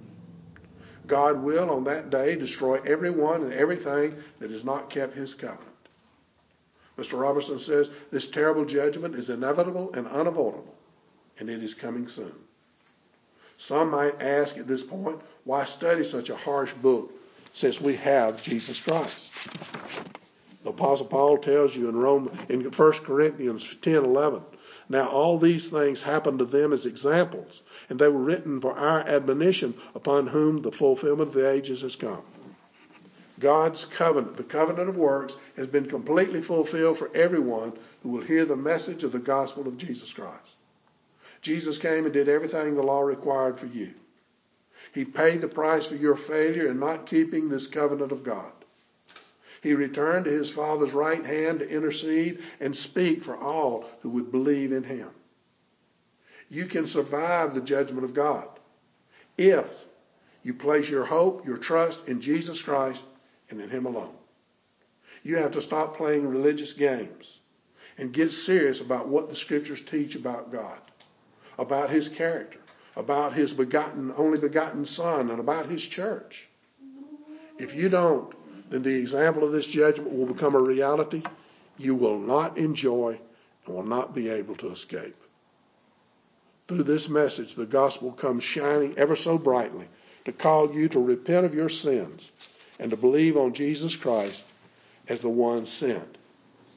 God 1.07 1.43
will 1.43 1.69
on 1.69 1.83
that 1.83 2.09
day 2.09 2.35
destroy 2.35 2.81
everyone 2.81 3.43
and 3.43 3.53
everything 3.53 4.15
that 4.39 4.49
has 4.49 4.63
not 4.63 4.89
kept 4.89 5.15
his 5.15 5.33
covenant. 5.33 5.61
Mr. 6.97 7.19
Robertson 7.19 7.59
says 7.59 7.89
this 8.09 8.27
terrible 8.27 8.65
judgment 8.65 9.15
is 9.15 9.29
inevitable 9.29 9.93
and 9.93 10.07
unavoidable, 10.07 10.75
and 11.39 11.49
it 11.49 11.61
is 11.61 11.73
coming 11.73 12.07
soon. 12.07 12.33
Some 13.57 13.91
might 13.91 14.21
ask 14.21 14.57
at 14.57 14.67
this 14.67 14.83
point, 14.83 15.21
why 15.43 15.65
study 15.65 16.03
such 16.03 16.29
a 16.29 16.35
harsh 16.35 16.73
book 16.73 17.13
since 17.53 17.79
we 17.79 17.95
have 17.97 18.41
Jesus 18.41 18.79
Christ? 18.79 19.31
The 20.63 20.69
Apostle 20.69 21.05
Paul 21.05 21.37
tells 21.37 21.75
you 21.75 21.87
in 21.87 21.95
Rome 21.95 22.35
in 22.49 22.63
1 22.63 22.91
Corinthians 22.93 23.75
10 23.81 23.95
11, 23.95 24.41
now 24.87 25.07
all 25.07 25.39
these 25.39 25.69
things 25.69 26.01
happened 26.01 26.39
to 26.39 26.45
them 26.45 26.73
as 26.73 26.85
examples, 26.85 27.61
and 27.89 27.99
they 27.99 28.07
were 28.07 28.19
written 28.19 28.61
for 28.61 28.73
our 28.73 28.99
admonition 29.01 29.73
upon 29.95 30.27
whom 30.27 30.61
the 30.61 30.71
fulfillment 30.71 31.29
of 31.29 31.33
the 31.33 31.49
ages 31.49 31.81
has 31.81 31.95
come. 31.95 32.23
God's 33.39 33.83
covenant, 33.85 34.37
the 34.37 34.43
covenant 34.43 34.87
of 34.89 34.95
works, 34.95 35.35
has 35.57 35.67
been 35.67 35.87
completely 35.87 36.41
fulfilled 36.41 36.97
for 36.97 37.13
everyone 37.15 37.73
who 38.01 38.09
will 38.09 38.21
hear 38.21 38.45
the 38.45 38.55
message 38.55 39.03
of 39.03 39.11
the 39.11 39.19
gospel 39.19 39.67
of 39.67 39.77
Jesus 39.77 40.13
Christ. 40.13 40.55
Jesus 41.41 41.77
came 41.77 42.05
and 42.05 42.13
did 42.13 42.29
everything 42.29 42.75
the 42.75 42.81
law 42.81 43.01
required 43.01 43.59
for 43.59 43.67
you. 43.67 43.93
He 44.93 45.03
paid 45.03 45.41
the 45.41 45.47
price 45.47 45.85
for 45.85 45.95
your 45.95 46.15
failure 46.15 46.67
in 46.67 46.79
not 46.79 47.07
keeping 47.07 47.49
this 47.49 47.67
covenant 47.67 48.11
of 48.11 48.23
God. 48.23 48.51
He 49.65 49.73
returned 49.73 50.25
to 50.25 50.31
his 50.31 50.51
Father's 50.51 50.93
right 50.93 51.25
hand 51.25 51.57
to 51.57 51.67
intercede 51.67 52.43
and 52.59 52.75
speak 52.75 53.23
for 53.23 53.35
all 53.35 53.89
who 54.03 54.11
would 54.11 54.29
believe 54.29 54.71
in 54.71 54.83
him. 54.83 55.09
You 56.51 56.67
can 56.67 56.85
survive 56.85 57.55
the 57.55 57.61
judgment 57.61 58.03
of 58.05 58.13
God 58.13 58.47
if 59.39 59.65
you 60.43 60.53
place 60.53 60.87
your 60.87 61.03
hope, 61.03 61.47
your 61.47 61.57
trust 61.57 62.07
in 62.07 62.21
Jesus 62.21 62.61
Christ 62.61 63.05
and 63.49 63.59
in 63.59 63.71
him 63.71 63.87
alone. 63.87 64.13
You 65.23 65.37
have 65.37 65.53
to 65.53 65.63
stop 65.63 65.97
playing 65.97 66.27
religious 66.27 66.73
games 66.73 67.39
and 67.97 68.13
get 68.13 68.31
serious 68.31 68.81
about 68.81 69.07
what 69.07 69.29
the 69.29 69.35
scriptures 69.35 69.81
teach 69.81 70.13
about 70.13 70.51
God, 70.51 70.77
about 71.57 71.89
his 71.89 72.07
character, 72.07 72.59
about 72.95 73.33
his 73.33 73.51
begotten, 73.51 74.13
only 74.15 74.37
begotten 74.37 74.85
Son, 74.85 75.31
and 75.31 75.39
about 75.39 75.65
his 75.65 75.81
church. 75.81 76.47
If 77.57 77.73
you 77.73 77.89
don't, 77.89 78.31
then 78.69 78.83
the 78.83 78.95
example 78.95 79.43
of 79.43 79.51
this 79.51 79.67
judgment 79.67 80.11
will 80.11 80.25
become 80.25 80.55
a 80.55 80.61
reality 80.61 81.23
you 81.77 81.95
will 81.95 82.19
not 82.19 82.57
enjoy 82.57 83.19
and 83.65 83.75
will 83.75 83.83
not 83.83 84.15
be 84.15 84.29
able 84.29 84.55
to 84.55 84.71
escape. 84.71 85.15
Through 86.67 86.83
this 86.83 87.09
message, 87.09 87.55
the 87.55 87.65
gospel 87.65 88.11
comes 88.11 88.43
shining 88.43 88.97
ever 88.97 89.15
so 89.15 89.37
brightly 89.37 89.87
to 90.25 90.31
call 90.31 90.73
you 90.73 90.89
to 90.89 90.99
repent 90.99 91.45
of 91.45 91.53
your 91.53 91.69
sins 91.69 92.31
and 92.79 92.89
to 92.91 92.97
believe 92.97 93.37
on 93.37 93.53
Jesus 93.53 93.95
Christ 93.95 94.43
as 95.07 95.19
the 95.19 95.29
one 95.29 95.65
sent 95.65 96.17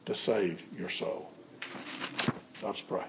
to 0.07 0.15
save 0.15 0.63
your 0.79 0.91
soul. 0.91 1.31
Let's 2.63 2.81
pray. 2.81 3.05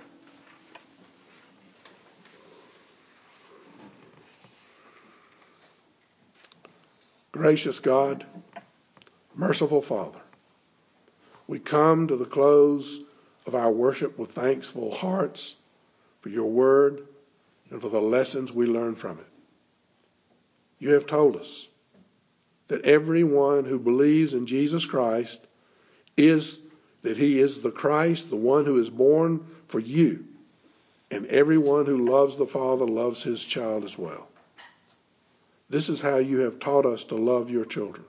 Gracious 7.31 7.79
God, 7.79 8.25
Merciful 9.35 9.81
Father, 9.81 10.19
we 11.47 11.59
come 11.59 12.07
to 12.07 12.15
the 12.15 12.25
close 12.25 13.01
of 13.45 13.55
our 13.55 13.71
worship 13.71 14.17
with 14.17 14.31
thankful 14.31 14.93
hearts 14.93 15.55
for 16.21 16.29
your 16.29 16.49
word, 16.49 17.07
and 17.69 17.81
for 17.81 17.89
the 17.89 18.01
lessons 18.01 18.51
we 18.51 18.65
learn 18.65 18.95
from 18.95 19.19
it. 19.19 19.25
You 20.79 20.93
have 20.93 21.05
told 21.05 21.37
us 21.37 21.67
that 22.67 22.85
everyone 22.85 23.65
who 23.65 23.79
believes 23.79 24.33
in 24.33 24.45
Jesus 24.45 24.85
Christ 24.85 25.39
is 26.17 26.59
that 27.01 27.17
he 27.17 27.39
is 27.39 27.59
the 27.59 27.71
Christ, 27.71 28.29
the 28.29 28.35
one 28.35 28.65
who 28.65 28.79
is 28.79 28.89
born 28.89 29.45
for 29.67 29.79
you. 29.79 30.25
And 31.11 31.25
everyone 31.27 31.85
who 31.85 32.09
loves 32.09 32.37
the 32.37 32.45
Father 32.45 32.85
loves 32.85 33.23
his 33.23 33.43
child 33.43 33.83
as 33.83 33.97
well. 33.97 34.27
This 35.69 35.89
is 35.89 36.01
how 36.01 36.17
you 36.17 36.39
have 36.39 36.59
taught 36.59 36.85
us 36.85 37.03
to 37.05 37.15
love 37.15 37.49
your 37.49 37.65
children. 37.65 38.05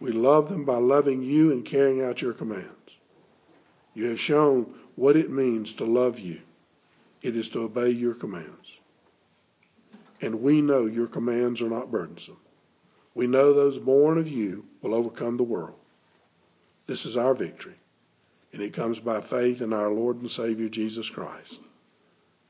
We 0.00 0.12
love 0.12 0.48
them 0.48 0.64
by 0.64 0.76
loving 0.76 1.22
you 1.22 1.52
and 1.52 1.64
carrying 1.64 2.02
out 2.02 2.22
your 2.22 2.32
commands. 2.32 2.66
You 3.94 4.06
have 4.06 4.20
shown 4.20 4.74
what 4.96 5.16
it 5.16 5.30
means 5.30 5.74
to 5.74 5.84
love 5.84 6.18
you. 6.18 6.40
It 7.22 7.36
is 7.36 7.50
to 7.50 7.60
obey 7.60 7.90
your 7.90 8.14
commands. 8.14 8.66
And 10.22 10.42
we 10.42 10.62
know 10.62 10.86
your 10.86 11.06
commands 11.06 11.60
are 11.60 11.68
not 11.68 11.90
burdensome. 11.90 12.38
We 13.14 13.26
know 13.26 13.52
those 13.52 13.78
born 13.78 14.18
of 14.18 14.28
you 14.28 14.64
will 14.82 14.94
overcome 14.94 15.36
the 15.36 15.42
world. 15.42 15.78
This 16.86 17.04
is 17.04 17.16
our 17.16 17.34
victory, 17.34 17.78
and 18.52 18.62
it 18.62 18.74
comes 18.74 18.98
by 18.98 19.20
faith 19.20 19.60
in 19.60 19.72
our 19.72 19.90
Lord 19.90 20.20
and 20.20 20.30
Savior 20.30 20.68
Jesus 20.68 21.08
Christ. 21.08 21.60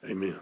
Amen. 0.05 0.41